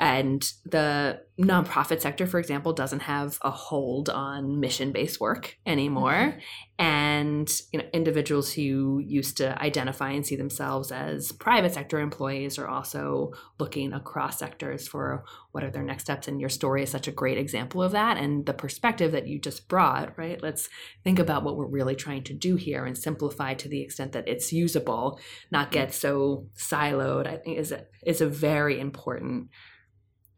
And 0.00 0.42
the 0.64 1.20
nonprofit 1.38 2.00
sector, 2.00 2.26
for 2.26 2.40
example, 2.40 2.72
doesn't 2.72 3.00
have 3.00 3.38
a 3.42 3.50
hold 3.50 4.08
on 4.08 4.58
mission 4.58 4.92
based 4.92 5.20
work 5.20 5.58
anymore. 5.66 6.12
Mm-hmm. 6.12 6.38
And 6.80 7.52
you 7.72 7.78
know, 7.78 7.84
individuals 7.92 8.54
who 8.54 9.02
used 9.06 9.36
to 9.36 9.60
identify 9.62 10.12
and 10.12 10.26
see 10.26 10.34
themselves 10.34 10.90
as 10.90 11.30
private 11.30 11.74
sector 11.74 12.00
employees 12.00 12.58
are 12.58 12.68
also 12.68 13.34
looking 13.58 13.92
across 13.92 14.38
sectors 14.38 14.88
for 14.88 15.22
what 15.52 15.62
are 15.62 15.70
their 15.70 15.82
next 15.82 16.04
steps. 16.04 16.26
And 16.26 16.40
your 16.40 16.48
story 16.48 16.82
is 16.82 16.88
such 16.88 17.06
a 17.06 17.12
great 17.12 17.36
example 17.36 17.82
of 17.82 17.92
that. 17.92 18.16
And 18.16 18.46
the 18.46 18.54
perspective 18.54 19.12
that 19.12 19.26
you 19.26 19.38
just 19.38 19.68
brought, 19.68 20.16
right? 20.16 20.42
Let's 20.42 20.70
think 21.04 21.18
about 21.18 21.44
what 21.44 21.58
we're 21.58 21.66
really 21.66 21.96
trying 21.96 22.24
to 22.24 22.32
do 22.32 22.56
here 22.56 22.86
and 22.86 22.96
simplify 22.96 23.52
to 23.52 23.68
the 23.68 23.82
extent 23.82 24.12
that 24.12 24.26
it's 24.26 24.50
usable, 24.50 25.20
not 25.52 25.72
get 25.72 25.92
so 25.92 26.46
siloed, 26.56 27.26
I 27.26 27.36
think 27.36 27.58
is 27.58 27.72
a, 27.72 27.84
is 28.06 28.22
a 28.22 28.26
very 28.26 28.80
important 28.80 29.50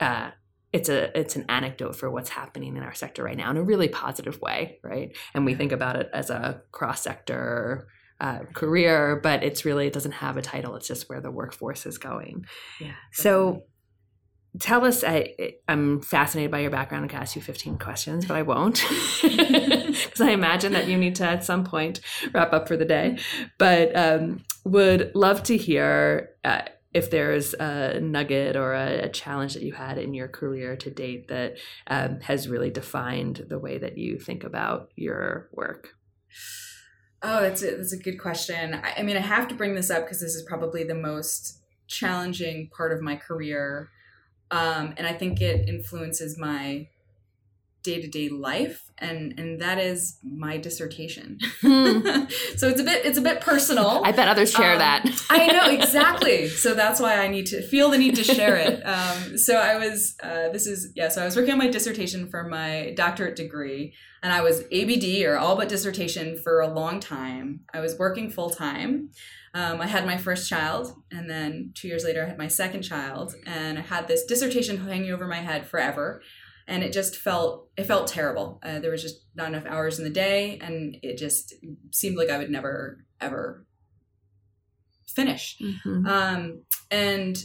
uh, 0.00 0.30
it's 0.72 0.88
a 0.88 1.16
it's 1.18 1.36
an 1.36 1.44
anecdote 1.48 1.96
for 1.96 2.10
what's 2.10 2.30
happening 2.30 2.76
in 2.76 2.82
our 2.82 2.94
sector 2.94 3.22
right 3.22 3.36
now 3.36 3.50
in 3.50 3.56
a 3.56 3.62
really 3.62 3.88
positive 3.88 4.40
way, 4.40 4.78
right? 4.82 5.16
And 5.34 5.44
we 5.44 5.54
think 5.54 5.72
about 5.72 5.96
it 5.96 6.10
as 6.12 6.30
a 6.30 6.62
cross 6.72 7.02
sector 7.02 7.88
uh, 8.20 8.40
career, 8.54 9.20
but 9.22 9.42
it's 9.42 9.64
really 9.64 9.86
it 9.86 9.92
doesn't 9.92 10.12
have 10.12 10.36
a 10.36 10.42
title. 10.42 10.76
It's 10.76 10.88
just 10.88 11.08
where 11.08 11.20
the 11.20 11.30
workforce 11.30 11.84
is 11.86 11.98
going. 11.98 12.46
Yeah. 12.80 12.94
So 13.12 13.64
tell 14.60 14.84
us 14.84 15.02
I, 15.02 15.54
i'm 15.66 16.02
fascinated 16.02 16.50
by 16.50 16.58
your 16.58 16.70
background 16.70 17.04
and 17.04 17.10
can 17.10 17.22
ask 17.22 17.34
you 17.36 17.40
15 17.40 17.78
questions 17.78 18.26
but 18.26 18.36
i 18.36 18.42
won't 18.42 18.84
because 19.22 20.20
i 20.20 20.30
imagine 20.30 20.74
that 20.74 20.88
you 20.88 20.98
need 20.98 21.14
to 21.16 21.24
at 21.24 21.42
some 21.42 21.64
point 21.64 22.00
wrap 22.34 22.52
up 22.52 22.68
for 22.68 22.76
the 22.76 22.84
day 22.84 23.18
but 23.58 23.96
um, 23.96 24.44
would 24.64 25.10
love 25.14 25.42
to 25.44 25.56
hear 25.56 26.30
uh, 26.44 26.60
if 26.94 27.10
there's 27.10 27.54
a 27.54 28.00
nugget 28.00 28.56
or 28.56 28.74
a, 28.74 29.04
a, 29.04 29.08
challenge 29.08 29.54
that 29.54 29.62
you 29.62 29.72
had 29.72 29.98
in 29.98 30.12
your 30.12 30.28
career 30.28 30.76
to 30.76 30.90
date 30.90 31.28
that 31.28 31.56
um, 31.86 32.20
has 32.20 32.48
really 32.48 32.70
defined 32.70 33.46
the 33.48 33.58
way 33.58 33.78
that 33.78 33.96
you 33.96 34.18
think 34.18 34.44
about 34.44 34.90
your 34.94 35.48
work. 35.52 35.94
Oh, 37.22 37.40
that's 37.40 37.62
a, 37.62 37.76
that's 37.76 37.92
a 37.92 37.98
good 37.98 38.18
question. 38.18 38.74
I, 38.74 38.94
I 38.98 39.02
mean, 39.02 39.16
I 39.16 39.20
have 39.20 39.48
to 39.48 39.54
bring 39.54 39.74
this 39.74 39.90
up 39.90 40.04
because 40.04 40.20
this 40.20 40.34
is 40.34 40.42
probably 40.42 40.84
the 40.84 40.94
most 40.94 41.62
challenging 41.86 42.68
part 42.76 42.92
of 42.92 43.00
my 43.00 43.16
career. 43.16 43.90
Um, 44.50 44.94
and 44.98 45.06
I 45.06 45.14
think 45.14 45.40
it 45.40 45.68
influences 45.68 46.38
my 46.38 46.88
day-to-day 47.82 48.28
life 48.28 48.92
and 48.98 49.38
and 49.38 49.60
that 49.60 49.78
is 49.78 50.18
my 50.22 50.56
dissertation. 50.56 51.38
Hmm. 51.60 52.00
so 52.56 52.68
it's 52.68 52.80
a 52.80 52.84
bit 52.84 53.04
it's 53.04 53.18
a 53.18 53.20
bit 53.20 53.40
personal. 53.40 54.02
I 54.04 54.12
bet 54.12 54.28
others 54.28 54.52
share 54.52 54.72
um, 54.72 54.78
that. 54.78 55.04
I 55.28 55.46
know 55.46 55.66
exactly. 55.78 56.48
So 56.48 56.74
that's 56.74 57.00
why 57.00 57.16
i 57.16 57.28
need 57.28 57.46
to 57.46 57.60
feel 57.62 57.90
the 57.90 57.98
need 57.98 58.16
to 58.16 58.24
share 58.24 58.56
it. 58.56 58.82
Um, 58.86 59.36
so 59.36 59.56
i 59.56 59.76
was 59.76 60.16
uh, 60.22 60.48
this 60.50 60.66
is 60.66 60.92
yeah 60.94 61.08
so 61.08 61.22
i 61.22 61.24
was 61.24 61.36
working 61.36 61.52
on 61.52 61.58
my 61.58 61.68
dissertation 61.68 62.28
for 62.28 62.44
my 62.44 62.92
doctorate 62.96 63.36
degree 63.36 63.94
and 64.22 64.32
i 64.32 64.40
was 64.40 64.62
abd 64.72 65.24
or 65.24 65.36
all 65.36 65.56
but 65.56 65.68
dissertation 65.68 66.38
for 66.38 66.60
a 66.60 66.68
long 66.68 67.00
time. 67.00 67.60
I 67.74 67.80
was 67.80 67.98
working 67.98 68.30
full-time. 68.30 69.10
Um, 69.54 69.82
I 69.82 69.86
had 69.86 70.06
my 70.06 70.16
first 70.16 70.48
child, 70.48 70.94
and 71.10 71.28
then 71.28 71.72
two 71.74 71.86
years 71.86 72.04
later, 72.04 72.24
I 72.24 72.28
had 72.28 72.38
my 72.38 72.48
second 72.48 72.82
child, 72.82 73.34
and 73.46 73.78
I 73.78 73.82
had 73.82 74.08
this 74.08 74.24
dissertation 74.24 74.78
hanging 74.78 75.12
over 75.12 75.26
my 75.26 75.40
head 75.40 75.66
forever 75.66 76.22
and 76.68 76.82
it 76.82 76.92
just 76.92 77.16
felt 77.16 77.68
it 77.76 77.84
felt 77.84 78.06
terrible. 78.06 78.60
Uh, 78.62 78.78
there 78.78 78.90
was 78.90 79.02
just 79.02 79.24
not 79.34 79.48
enough 79.48 79.66
hours 79.66 79.98
in 79.98 80.04
the 80.04 80.10
day, 80.10 80.58
and 80.60 80.96
it 81.02 81.18
just 81.18 81.54
seemed 81.90 82.16
like 82.16 82.30
I 82.30 82.38
would 82.38 82.50
never 82.50 83.04
ever 83.20 83.66
finish. 85.06 85.58
Mm-hmm. 85.60 86.06
Um, 86.06 86.62
and 86.90 87.44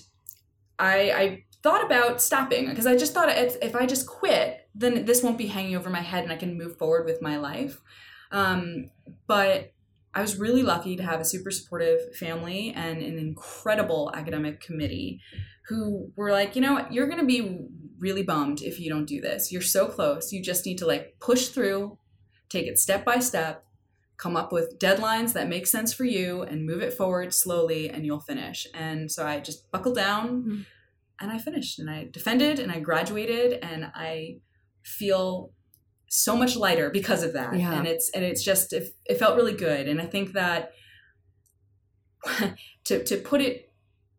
I, 0.80 1.12
I 1.12 1.44
thought 1.64 1.86
about 1.86 2.22
stopping 2.22 2.70
because 2.70 2.88
I 2.88 2.96
just 2.96 3.14
thought 3.14 3.30
if, 3.30 3.58
if 3.62 3.76
I 3.76 3.86
just 3.86 4.08
quit, 4.08 4.70
then 4.76 5.06
this 5.06 5.24
won't 5.24 5.38
be 5.38 5.48
hanging 5.48 5.76
over 5.76 5.90
my 5.90 6.02
head 6.02 6.24
and 6.24 6.32
I 6.32 6.38
can 6.38 6.58
move 6.58 6.78
forward 6.78 7.06
with 7.06 7.22
my 7.22 7.38
life. 7.38 7.82
Um, 8.32 8.92
but 9.26 9.74
I 10.14 10.22
was 10.22 10.38
really 10.38 10.64
lucky 10.64 10.96
to 10.96 11.04
have 11.04 11.20
a 11.20 11.26
super 11.26 11.52
supportive 11.52 12.16
family 12.16 12.74
and 12.76 13.02
an 13.02 13.18
incredible 13.18 14.12
academic 14.16 14.62
committee 14.62 15.22
who 15.68 16.12
were 16.16 16.32
like, 16.32 16.56
you 16.56 16.62
know 16.62 16.74
what, 16.74 16.94
you're 16.94 17.08
going 17.08 17.20
to 17.20 17.26
be 17.26 17.68
really 18.00 18.24
bummed 18.24 18.62
if 18.62 18.80
you 18.80 18.90
don't 18.90 19.06
do 19.06 19.22
this. 19.22 19.52
You're 19.52 19.62
so 19.62 19.88
close. 19.88 20.32
You 20.32 20.42
just 20.42 20.66
need 20.66 20.78
to 20.80 20.86
like 20.86 21.18
push 21.20 21.48
through, 21.48 21.98
take 22.50 22.68
it 22.68 22.80
step 22.80 23.06
by 23.06 23.20
step, 23.20 23.64
come 24.18 24.36
up 24.36 24.52
with 24.52 24.80
deadlines 24.80 25.34
that 25.34 25.48
make 25.48 25.68
sense 25.68 25.94
for 25.94 26.04
you 26.04 26.42
and 26.42 26.66
move 26.66 26.82
it 26.82 26.94
forward 26.94 27.34
slowly 27.34 27.90
and 27.90 28.06
you'll 28.06 28.20
finish. 28.20 28.68
And 28.74 29.12
so 29.12 29.26
I 29.26 29.40
just 29.40 29.70
buckled 29.72 29.96
down 29.96 30.30
mm-hmm. 30.30 30.62
and 31.20 31.32
I 31.32 31.38
finished 31.38 31.80
and 31.80 31.90
I 31.90 32.08
defended 32.12 32.60
and 32.60 32.72
I 32.72 32.80
graduated 32.80 33.60
and 33.64 33.92
I 33.94 34.40
feel 34.84 35.52
so 36.10 36.36
much 36.36 36.56
lighter 36.56 36.90
because 36.90 37.24
of 37.24 37.34
that. 37.34 37.58
Yeah. 37.58 37.74
And 37.74 37.88
it's 37.88 38.10
and 38.12 38.24
it's 38.24 38.44
just 38.44 38.74
it, 38.74 38.90
it 39.06 39.20
felt 39.20 39.36
really 39.36 39.54
good. 39.54 39.88
And 39.88 40.02
I 40.02 40.06
think 40.06 40.34
that 40.34 40.72
to 42.86 43.04
to 43.04 43.18
put 43.18 43.42
it 43.42 43.67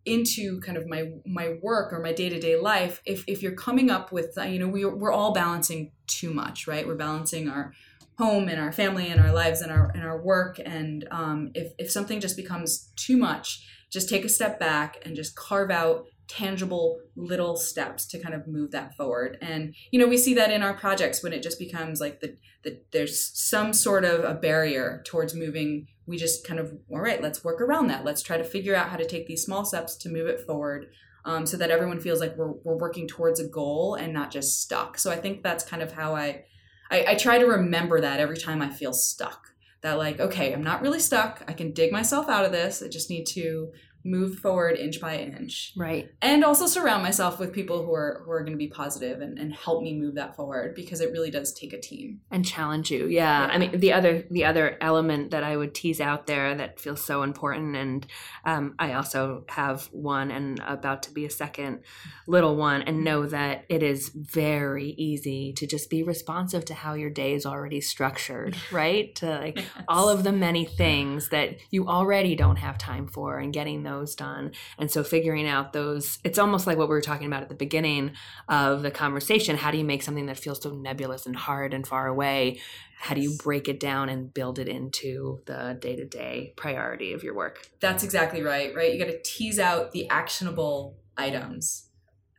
into 0.08 0.60
kind 0.60 0.78
of 0.78 0.86
my 0.86 1.10
my 1.26 1.56
work 1.62 1.92
or 1.92 2.00
my 2.00 2.12
day-to-day 2.12 2.56
life 2.58 3.02
if, 3.04 3.24
if 3.26 3.42
you're 3.42 3.52
coming 3.52 3.90
up 3.90 4.10
with 4.10 4.36
you 4.48 4.58
know 4.58 4.68
we, 4.68 4.84
we're 4.84 5.12
all 5.12 5.32
balancing 5.32 5.92
too 6.06 6.32
much 6.32 6.66
right? 6.66 6.86
We're 6.86 6.94
balancing 6.96 7.48
our 7.48 7.72
home 8.18 8.48
and 8.48 8.60
our 8.60 8.72
family 8.72 9.08
and 9.08 9.20
our 9.20 9.32
lives 9.32 9.60
and 9.60 9.70
our 9.70 9.90
and 9.94 10.02
our 10.02 10.20
work. 10.20 10.58
And 10.64 11.06
um, 11.10 11.50
if, 11.54 11.72
if 11.78 11.90
something 11.90 12.20
just 12.20 12.36
becomes 12.36 12.92
too 12.96 13.16
much 13.16 13.64
just 13.90 14.08
take 14.08 14.24
a 14.24 14.28
step 14.28 14.60
back 14.60 14.98
and 15.04 15.16
just 15.16 15.34
carve 15.34 15.70
out 15.70 16.04
tangible 16.26 17.00
little 17.16 17.56
steps 17.56 18.04
to 18.06 18.18
kind 18.18 18.34
of 18.34 18.46
move 18.46 18.70
that 18.70 18.94
forward. 18.94 19.38
And 19.40 19.74
you 19.90 19.98
know 19.98 20.06
we 20.06 20.18
see 20.18 20.34
that 20.34 20.50
in 20.50 20.62
our 20.62 20.74
projects 20.74 21.22
when 21.22 21.32
it 21.32 21.42
just 21.42 21.58
becomes 21.58 22.00
like 22.00 22.20
the, 22.20 22.36
the 22.64 22.80
there's 22.92 23.30
some 23.38 23.72
sort 23.72 24.04
of 24.04 24.24
a 24.24 24.34
barrier 24.34 25.02
towards 25.06 25.34
moving 25.34 25.86
we 26.08 26.16
just 26.16 26.46
kind 26.46 26.58
of 26.58 26.72
all 26.90 27.00
right 27.00 27.22
let's 27.22 27.44
work 27.44 27.60
around 27.60 27.86
that 27.86 28.04
let's 28.04 28.22
try 28.22 28.36
to 28.36 28.44
figure 28.44 28.74
out 28.74 28.88
how 28.88 28.96
to 28.96 29.06
take 29.06 29.26
these 29.26 29.44
small 29.44 29.64
steps 29.64 29.94
to 29.96 30.08
move 30.08 30.26
it 30.26 30.40
forward 30.40 30.86
um, 31.24 31.44
so 31.44 31.56
that 31.58 31.70
everyone 31.70 32.00
feels 32.00 32.20
like 32.20 32.36
we're, 32.36 32.52
we're 32.64 32.78
working 32.78 33.06
towards 33.06 33.38
a 33.38 33.46
goal 33.46 33.94
and 33.94 34.12
not 34.12 34.30
just 34.30 34.60
stuck 34.60 34.98
so 34.98 35.10
i 35.10 35.16
think 35.16 35.42
that's 35.42 35.64
kind 35.64 35.82
of 35.82 35.92
how 35.92 36.16
i 36.16 36.42
I, 36.90 37.04
I 37.08 37.14
try 37.14 37.38
to 37.38 37.46
remember 37.46 38.00
that 38.00 38.20
every 38.20 38.36
time 38.36 38.62
I 38.62 38.70
feel 38.70 38.92
stuck. 38.92 39.48
That 39.82 39.98
like, 39.98 40.18
okay, 40.18 40.52
I'm 40.52 40.64
not 40.64 40.82
really 40.82 40.98
stuck. 40.98 41.42
I 41.46 41.52
can 41.52 41.72
dig 41.72 41.92
myself 41.92 42.28
out 42.28 42.44
of 42.44 42.50
this. 42.50 42.82
I 42.82 42.88
just 42.88 43.10
need 43.10 43.26
to 43.26 43.70
move 44.04 44.38
forward 44.38 44.76
inch 44.76 45.00
by 45.00 45.18
inch 45.18 45.72
right 45.76 46.10
and 46.22 46.44
also 46.44 46.66
surround 46.66 47.02
myself 47.02 47.38
with 47.38 47.52
people 47.52 47.84
who 47.84 47.92
are 47.92 48.22
who 48.24 48.30
are 48.30 48.40
going 48.40 48.52
to 48.52 48.58
be 48.58 48.68
positive 48.68 49.20
and, 49.20 49.38
and 49.38 49.52
help 49.52 49.82
me 49.82 49.98
move 49.98 50.14
that 50.14 50.36
forward 50.36 50.74
because 50.74 51.00
it 51.00 51.10
really 51.10 51.30
does 51.30 51.52
take 51.52 51.72
a 51.72 51.80
team 51.80 52.20
and 52.30 52.46
challenge 52.46 52.90
you 52.90 53.06
yeah. 53.08 53.46
yeah. 53.46 53.52
i 53.52 53.58
mean 53.58 53.78
the 53.80 53.92
other 53.92 54.24
the 54.30 54.44
other 54.44 54.78
element 54.80 55.32
that 55.32 55.42
i 55.42 55.56
would 55.56 55.74
tease 55.74 56.00
out 56.00 56.26
there 56.26 56.54
that 56.54 56.78
feels 56.78 57.04
so 57.04 57.22
important 57.22 57.74
and 57.74 58.06
um, 58.44 58.74
i 58.78 58.92
also 58.92 59.44
have 59.48 59.86
one 59.92 60.30
and 60.30 60.60
about 60.66 61.02
to 61.02 61.10
be 61.10 61.24
a 61.24 61.30
second 61.30 61.80
little 62.26 62.56
one 62.56 62.82
and 62.82 63.02
know 63.02 63.26
that 63.26 63.64
it 63.68 63.82
is 63.82 64.10
very 64.10 64.90
easy 64.96 65.52
to 65.52 65.66
just 65.66 65.90
be 65.90 66.02
responsive 66.04 66.64
to 66.64 66.74
how 66.74 66.94
your 66.94 67.10
day 67.10 67.34
is 67.34 67.44
already 67.44 67.80
structured 67.80 68.56
right 68.72 69.14
to 69.16 69.26
like 69.26 69.56
yes. 69.56 69.66
all 69.88 70.08
of 70.08 70.22
the 70.22 70.32
many 70.32 70.64
things 70.64 71.30
that 71.30 71.56
you 71.70 71.88
already 71.88 72.36
don't 72.36 72.56
have 72.56 72.78
time 72.78 73.08
for 73.08 73.38
and 73.38 73.52
getting 73.52 73.82
those 73.88 74.14
done. 74.14 74.52
And 74.78 74.90
so 74.90 75.02
figuring 75.02 75.48
out 75.48 75.72
those, 75.72 76.18
it's 76.24 76.38
almost 76.38 76.66
like 76.66 76.78
what 76.78 76.88
we 76.88 76.94
were 76.94 77.00
talking 77.00 77.26
about 77.26 77.42
at 77.42 77.48
the 77.48 77.54
beginning 77.54 78.12
of 78.48 78.82
the 78.82 78.90
conversation. 78.90 79.56
How 79.56 79.70
do 79.70 79.78
you 79.78 79.84
make 79.84 80.02
something 80.02 80.26
that 80.26 80.38
feels 80.38 80.62
so 80.62 80.74
nebulous 80.74 81.26
and 81.26 81.34
hard 81.36 81.74
and 81.74 81.86
far 81.86 82.06
away? 82.06 82.60
How 83.00 83.14
do 83.14 83.20
you 83.20 83.36
break 83.42 83.68
it 83.68 83.80
down 83.80 84.08
and 84.08 84.32
build 84.32 84.58
it 84.58 84.68
into 84.68 85.40
the 85.46 85.78
day 85.80 85.96
to 85.96 86.04
day 86.04 86.52
priority 86.56 87.12
of 87.12 87.22
your 87.22 87.34
work? 87.34 87.68
That's 87.80 88.02
exactly 88.02 88.42
right, 88.42 88.74
right? 88.74 88.92
You 88.92 88.98
got 88.98 89.10
to 89.10 89.22
tease 89.22 89.58
out 89.58 89.92
the 89.92 90.08
actionable 90.10 90.96
items 91.16 91.88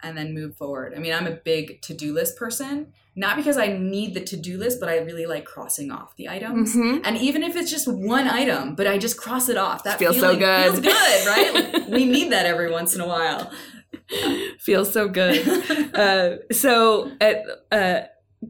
and 0.02 0.18
then 0.18 0.34
move 0.34 0.56
forward. 0.56 0.94
I 0.96 1.00
mean, 1.00 1.14
I'm 1.14 1.28
a 1.28 1.32
big 1.32 1.82
to 1.84 1.94
do 1.94 2.14
list 2.14 2.38
person, 2.38 2.94
not 3.20 3.36
because 3.36 3.58
I 3.58 3.68
need 3.68 4.14
the 4.14 4.22
to 4.22 4.38
do 4.38 4.58
list, 4.58 4.80
but 4.80 4.88
I 4.88 5.00
really 5.00 5.26
like 5.26 5.44
crossing 5.44 5.92
off 5.92 6.16
the 6.16 6.30
items. 6.30 6.74
Mm-hmm. 6.74 7.02
And 7.04 7.18
even 7.18 7.44
if 7.44 7.58
it's 7.58 7.70
just 7.70 7.86
one 7.86 8.30
item, 8.30 8.76
but 8.76 8.88
I 8.88 8.98
just 8.98 9.18
cross 9.18 9.50
it 9.50 9.58
off, 9.58 9.84
that 9.84 10.00
feels 10.00 10.18
so 10.18 10.38
good. 10.38 10.72
Feels 10.72 10.80
good, 10.80 11.28
right? 11.28 11.54
like, 11.54 11.88
we 11.90 12.06
need 12.06 12.32
that 12.32 12.46
every 12.46 12.72
once 12.72 12.96
in 12.96 13.02
a 13.02 13.08
while. 13.08 13.52
feels 14.60 14.94
so 14.94 15.10
good. 15.10 15.94
uh, 15.96 16.38
so, 16.54 17.12
uh, 17.70 18.04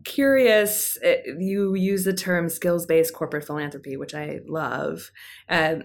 curious, 0.05 0.99
uh, 1.03 1.15
you 1.39 1.73
use 1.73 2.03
the 2.03 2.13
term 2.13 2.47
skills 2.47 2.85
based 2.85 3.15
corporate 3.15 3.47
philanthropy, 3.47 3.97
which 3.97 4.13
I 4.13 4.41
love. 4.47 5.09
Uh, 5.49 5.77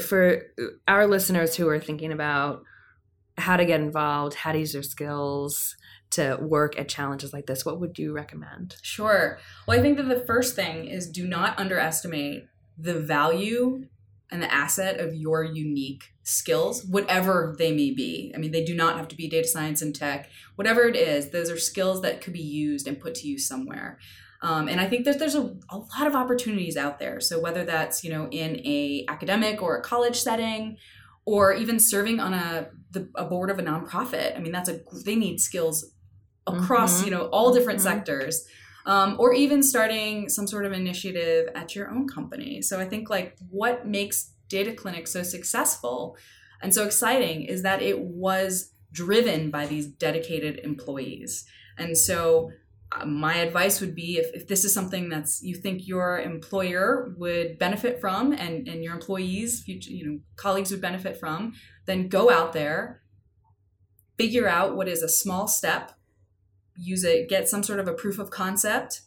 for 0.00 0.42
our 0.88 1.06
listeners 1.06 1.54
who 1.54 1.68
are 1.68 1.78
thinking 1.78 2.10
about 2.10 2.64
how 3.38 3.56
to 3.56 3.64
get 3.64 3.80
involved, 3.80 4.34
how 4.34 4.50
to 4.50 4.58
use 4.58 4.72
their 4.72 4.82
skills 4.82 5.76
to 6.12 6.38
work 6.40 6.78
at 6.78 6.88
challenges 6.88 7.32
like 7.32 7.46
this, 7.46 7.64
what 7.64 7.80
would 7.80 7.98
you 7.98 8.12
recommend? 8.12 8.76
Sure. 8.82 9.38
Well, 9.66 9.78
I 9.78 9.82
think 9.82 9.96
that 9.96 10.08
the 10.08 10.24
first 10.26 10.54
thing 10.54 10.86
is 10.86 11.10
do 11.10 11.26
not 11.26 11.58
underestimate 11.58 12.46
the 12.78 12.94
value 12.94 13.86
and 14.30 14.42
the 14.42 14.52
asset 14.52 14.98
of 14.98 15.14
your 15.14 15.44
unique 15.44 16.04
skills, 16.22 16.84
whatever 16.84 17.54
they 17.58 17.70
may 17.70 17.90
be. 17.90 18.32
I 18.34 18.38
mean, 18.38 18.50
they 18.50 18.64
do 18.64 18.74
not 18.74 18.96
have 18.96 19.08
to 19.08 19.16
be 19.16 19.28
data 19.28 19.48
science 19.48 19.82
and 19.82 19.94
tech, 19.94 20.30
whatever 20.56 20.82
it 20.84 20.96
is, 20.96 21.30
those 21.30 21.50
are 21.50 21.58
skills 21.58 22.00
that 22.02 22.22
could 22.22 22.32
be 22.32 22.40
used 22.40 22.86
and 22.86 22.98
put 22.98 23.14
to 23.16 23.28
use 23.28 23.46
somewhere. 23.46 23.98
Um, 24.40 24.68
and 24.68 24.80
I 24.80 24.88
think 24.88 25.04
that 25.04 25.18
there's 25.18 25.34
a, 25.34 25.54
a 25.70 25.76
lot 25.76 26.06
of 26.06 26.14
opportunities 26.14 26.76
out 26.76 26.98
there. 26.98 27.20
So 27.20 27.40
whether 27.40 27.64
that's, 27.64 28.02
you 28.02 28.10
know, 28.10 28.28
in 28.30 28.56
a 28.66 29.04
academic 29.08 29.62
or 29.62 29.76
a 29.76 29.82
college 29.82 30.16
setting, 30.16 30.78
or 31.24 31.52
even 31.54 31.78
serving 31.78 32.20
on 32.20 32.34
a 32.34 32.68
the, 32.90 33.08
a 33.14 33.24
board 33.24 33.50
of 33.50 33.58
a 33.58 33.62
nonprofit. 33.62 34.36
I 34.36 34.40
mean, 34.40 34.52
that's 34.52 34.68
a 34.68 34.80
they 35.04 35.16
need 35.16 35.40
skills 35.40 35.92
across 36.46 36.98
mm-hmm. 36.98 37.04
you 37.06 37.10
know 37.12 37.26
all 37.26 37.52
different 37.52 37.80
mm-hmm. 37.80 37.88
sectors. 37.88 38.46
Um, 38.84 39.14
or 39.20 39.32
even 39.32 39.62
starting 39.62 40.28
some 40.28 40.48
sort 40.48 40.66
of 40.66 40.72
initiative 40.72 41.46
at 41.54 41.76
your 41.76 41.88
own 41.88 42.08
company. 42.08 42.60
So 42.62 42.80
I 42.80 42.84
think 42.84 43.08
like 43.08 43.36
what 43.48 43.86
makes 43.86 44.32
Data 44.48 44.72
Clinic 44.72 45.06
so 45.06 45.22
successful 45.22 46.16
and 46.60 46.74
so 46.74 46.84
exciting 46.84 47.42
is 47.42 47.62
that 47.62 47.80
it 47.80 48.00
was 48.00 48.72
driven 48.90 49.50
by 49.50 49.66
these 49.66 49.86
dedicated 49.86 50.60
employees. 50.64 51.44
And 51.78 51.96
so 51.96 52.50
my 53.06 53.36
advice 53.36 53.80
would 53.80 53.94
be 53.94 54.18
if, 54.18 54.34
if 54.34 54.46
this 54.46 54.64
is 54.64 54.74
something 54.74 55.08
that's 55.08 55.42
you 55.42 55.54
think 55.54 55.86
your 55.86 56.20
employer 56.20 57.14
would 57.16 57.58
benefit 57.58 58.00
from 58.00 58.32
and, 58.32 58.68
and 58.68 58.84
your 58.84 58.94
employees 58.94 59.62
future, 59.62 59.90
you 59.90 60.06
know 60.06 60.18
colleagues 60.36 60.70
would 60.70 60.80
benefit 60.80 61.18
from 61.18 61.54
then 61.86 62.08
go 62.08 62.30
out 62.30 62.52
there 62.52 63.00
figure 64.18 64.46
out 64.46 64.76
what 64.76 64.88
is 64.88 65.02
a 65.02 65.08
small 65.08 65.48
step 65.48 65.92
use 66.76 67.04
it 67.04 67.28
get 67.28 67.48
some 67.48 67.62
sort 67.62 67.80
of 67.80 67.88
a 67.88 67.92
proof 67.92 68.18
of 68.18 68.30
concept 68.30 69.02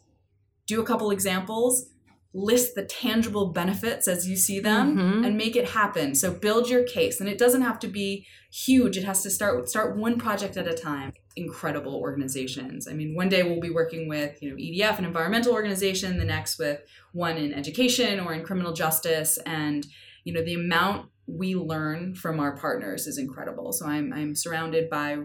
do 0.67 0.81
a 0.81 0.85
couple 0.85 1.11
examples 1.11 1.87
list 2.35 2.75
the 2.75 2.83
tangible 2.83 3.47
benefits 3.53 4.09
as 4.09 4.27
you 4.27 4.35
see 4.35 4.59
them 4.59 4.97
mm-hmm. 4.97 5.23
and 5.23 5.37
make 5.37 5.55
it 5.55 5.69
happen. 5.69 6.13
So 6.13 6.33
build 6.33 6.69
your 6.69 6.83
case 6.83 7.21
and 7.21 7.29
it 7.29 7.37
doesn't 7.37 7.61
have 7.61 7.79
to 7.79 7.87
be 7.87 8.27
huge. 8.51 8.97
It 8.97 9.05
has 9.05 9.23
to 9.23 9.29
start 9.29 9.69
start 9.69 9.95
one 9.95 10.19
project 10.19 10.57
at 10.57 10.67
a 10.67 10.73
time. 10.73 11.13
Incredible 11.37 11.95
organizations. 11.95 12.89
I 12.89 12.93
mean 12.93 13.15
one 13.15 13.29
day 13.29 13.43
we'll 13.43 13.61
be 13.61 13.69
working 13.69 14.09
with 14.09 14.43
you 14.43 14.49
know 14.49 14.57
edf 14.57 14.99
an 14.99 15.05
environmental 15.05 15.53
organization 15.53 16.17
the 16.17 16.25
next 16.25 16.59
with 16.59 16.81
one 17.13 17.37
in 17.37 17.53
education 17.53 18.19
or 18.19 18.33
in 18.33 18.43
criminal 18.43 18.73
justice 18.73 19.39
and 19.45 19.87
you 20.25 20.33
know 20.33 20.43
the 20.43 20.55
amount 20.55 21.07
we 21.27 21.55
learn 21.55 22.13
from 22.15 22.39
our 22.39 22.55
partners 22.55 23.07
is 23.07 23.17
incredible. 23.17 23.73
So 23.73 23.87
i'm 23.87 24.13
i'm 24.13 24.35
surrounded 24.35 24.89
by 24.89 25.17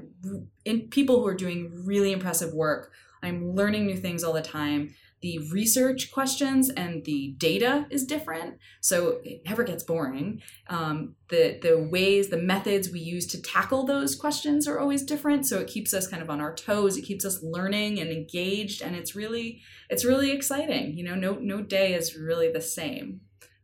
in 0.64 0.89
people 0.89 1.20
who 1.20 1.27
are 1.27 1.35
doing 1.35 1.83
really 1.85 2.12
impressive 2.12 2.55
work. 2.55 2.93
I'm 3.22 3.55
learning 3.55 3.87
new 3.87 3.97
things 3.97 4.25
all 4.25 4.33
the 4.33 4.41
time. 4.41 4.95
The 5.20 5.39
research 5.53 6.11
questions 6.11 6.70
and 6.70 7.05
the 7.05 7.35
data 7.37 7.87
is 7.91 8.07
different 8.07 8.57
so 8.81 9.20
it 9.22 9.43
never 9.45 9.62
gets 9.62 9.85
boring. 9.85 10.41
Um, 10.68 11.16
the 11.29 11.59
the 11.61 11.79
ways 11.79 12.31
the 12.31 12.39
methods 12.39 12.91
we 12.91 13.01
use 13.01 13.27
to 13.27 13.43
tackle 13.43 13.85
those 13.85 14.14
questions 14.14 14.66
are 14.66 14.79
always 14.79 15.03
different 15.03 15.47
so 15.47 15.59
it 15.59 15.68
keeps 15.68 15.93
us 15.93 16.09
kind 16.09 16.22
of 16.22 16.31
on 16.31 16.41
our 16.41 16.55
toes. 16.55 16.97
It 16.97 17.03
keeps 17.03 17.27
us 17.27 17.43
learning 17.43 18.01
and 18.01 18.11
engaged 18.11 18.81
and 18.81 18.97
it's 18.97 19.14
really 19.14 19.61
it's 19.91 20.07
really 20.07 20.31
exciting. 20.31 20.97
You 20.97 21.05
know 21.05 21.14
no 21.14 21.35
no 21.35 21.61
day 21.61 21.93
is 21.93 22.16
really 22.16 22.51
the 22.51 22.62
same 22.62 23.20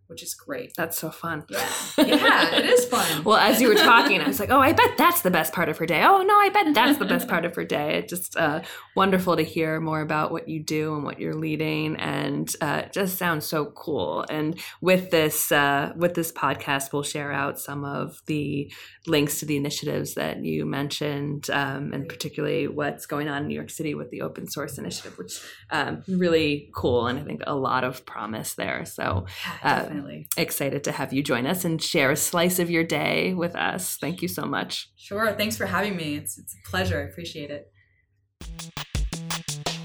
which 0.07 0.23
is 0.23 0.35
great. 0.35 0.73
That's 0.77 0.99
so 0.99 1.11
fun. 1.11 1.45
Yeah, 1.49 1.69
yeah, 1.99 2.57
it 2.57 2.65
is 2.67 2.85
fun. 2.87 3.23
well, 3.25 3.37
as 3.37 3.61
you 3.61 3.69
were 3.69 3.75
talking, 3.75 4.21
I 4.21 4.27
was 4.27 4.41
like, 4.41 4.51
oh, 4.51 4.61
I 4.61 4.73
bet 4.73 4.97
that's 4.97 5.23
the 5.23 5.31
best 5.31 5.53
part 5.53 5.69
of 5.69 5.79
her 5.79 5.87
day. 5.87 6.03
Oh, 6.05 6.23
no, 6.23 6.35
I 6.35 6.49
bet 6.51 6.75
that's 6.75 6.99
the 6.99 7.05
best 7.05 7.29
part 7.29 7.45
of 7.45 7.55
her 7.57 7.65
day. 7.65 7.99
It's 7.99 8.11
just 8.11 8.37
uh, 8.37 8.63
wonderful 8.95 9.37
to 9.37 9.43
hear 9.43 9.81
more 9.81 10.01
about 10.01 10.31
what 10.31 10.49
you 10.49 10.63
do 10.63 10.95
and 10.95 11.05
what 11.05 11.19
you're 11.21 11.35
leading, 11.35 11.97
and 11.97 12.55
uh, 12.61 12.83
it 12.85 12.93
just 12.93 13.19
sounds 13.19 13.47
so 13.47 13.67
cool. 13.67 14.25
And 14.29 14.59
with 14.81 15.11
this, 15.11 15.51
uh, 15.53 15.93
with 15.97 16.15
this 16.15 16.33
podcast, 16.33 16.93
we'll 16.93 17.03
share 17.03 17.33
out 17.33 17.59
some 17.59 17.85
of 17.85 18.23
the 18.27 18.73
links 19.07 19.41
to 19.41 19.47
the 19.47 19.57
initiatives 19.57 20.15
that 20.15 20.45
you 20.45 20.67
mentioned, 20.67 21.49
um, 21.51 21.93
and 21.93 22.09
particularly 22.09 22.69
what's 22.69 23.07
going 23.07 23.29
on 23.29 23.43
in 23.43 23.49
New 23.49 23.55
York 23.55 23.71
City 23.71 23.95
with 23.95 24.11
the 24.11 24.23
open 24.23 24.49
source 24.49 24.79
initiative, 24.79 25.17
which 25.19 25.41
um, 25.71 26.03
really 26.09 26.71
cool, 26.75 27.07
and 27.07 27.19
I 27.19 27.23
think 27.23 27.43
a 27.47 27.55
lot 27.55 27.85
of 27.85 28.05
promise 28.07 28.55
there. 28.55 28.85
So, 28.85 29.27
uh, 29.63 29.87
definitely 29.97 30.29
excited 30.37 30.85
to 30.85 30.93
have 30.93 31.13
you 31.13 31.23
join 31.23 31.47
us 31.47 31.65
and 31.65 31.83
share 31.83 32.11
a 32.11 32.17
slice 32.17 32.59
of 32.59 32.71
your 32.71 32.85
day 32.85 33.35
with 33.35 33.57
us. 33.57 33.97
Thank 33.97 34.23
you 34.23 34.29
so 34.29 34.45
much. 34.45 34.91
Sure. 34.97 35.33
Thanks 35.33 35.57
for 35.57 35.67
having 35.67 35.97
me. 35.97 36.17
It's 36.17 36.39
it's 36.39 36.55
a 36.55 36.71
pleasure. 36.71 36.99
I 37.01 37.11
appreciate 37.11 37.51
it. 37.51 37.73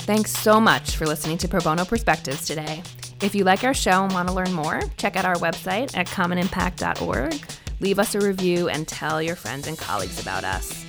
Thanks 0.06 0.32
so 0.32 0.60
much 0.60 0.96
for 0.98 1.06
listening 1.06 1.38
to 1.40 1.48
Pro 1.48 1.60
Bono 1.62 1.86
Perspectives 1.86 2.46
today. 2.46 2.84
If 3.22 3.36
you 3.36 3.44
like 3.44 3.64
our 3.64 3.74
show 3.74 4.04
and 4.04 4.12
want 4.14 4.28
to 4.28 4.34
learn 4.34 4.52
more, 4.52 4.82
check 4.98 5.16
out 5.16 5.26
our 5.26 5.36
website 5.36 5.96
at 5.96 6.08
commonimpact.org 6.08 7.40
leave 7.82 8.00
us 8.00 8.16
a 8.16 8.20
review, 8.20 8.70
and 8.70 8.88
tell 8.88 9.22
your 9.22 9.36
friends 9.36 9.68
and 9.68 9.78
colleagues 9.78 10.22
about 10.22 10.44
us. 10.44 10.86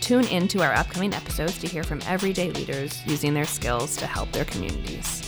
Tune 0.00 0.26
in 0.26 0.46
to 0.48 0.62
our 0.62 0.74
upcoming 0.74 1.14
episodes 1.14 1.58
to 1.60 1.66
hear 1.66 1.82
from 1.82 2.00
everyday 2.06 2.50
leaders 2.50 3.04
using 3.06 3.32
their 3.32 3.46
skills 3.46 3.96
to 3.96 4.06
help 4.06 4.30
their 4.32 4.44
communities. 4.44 5.25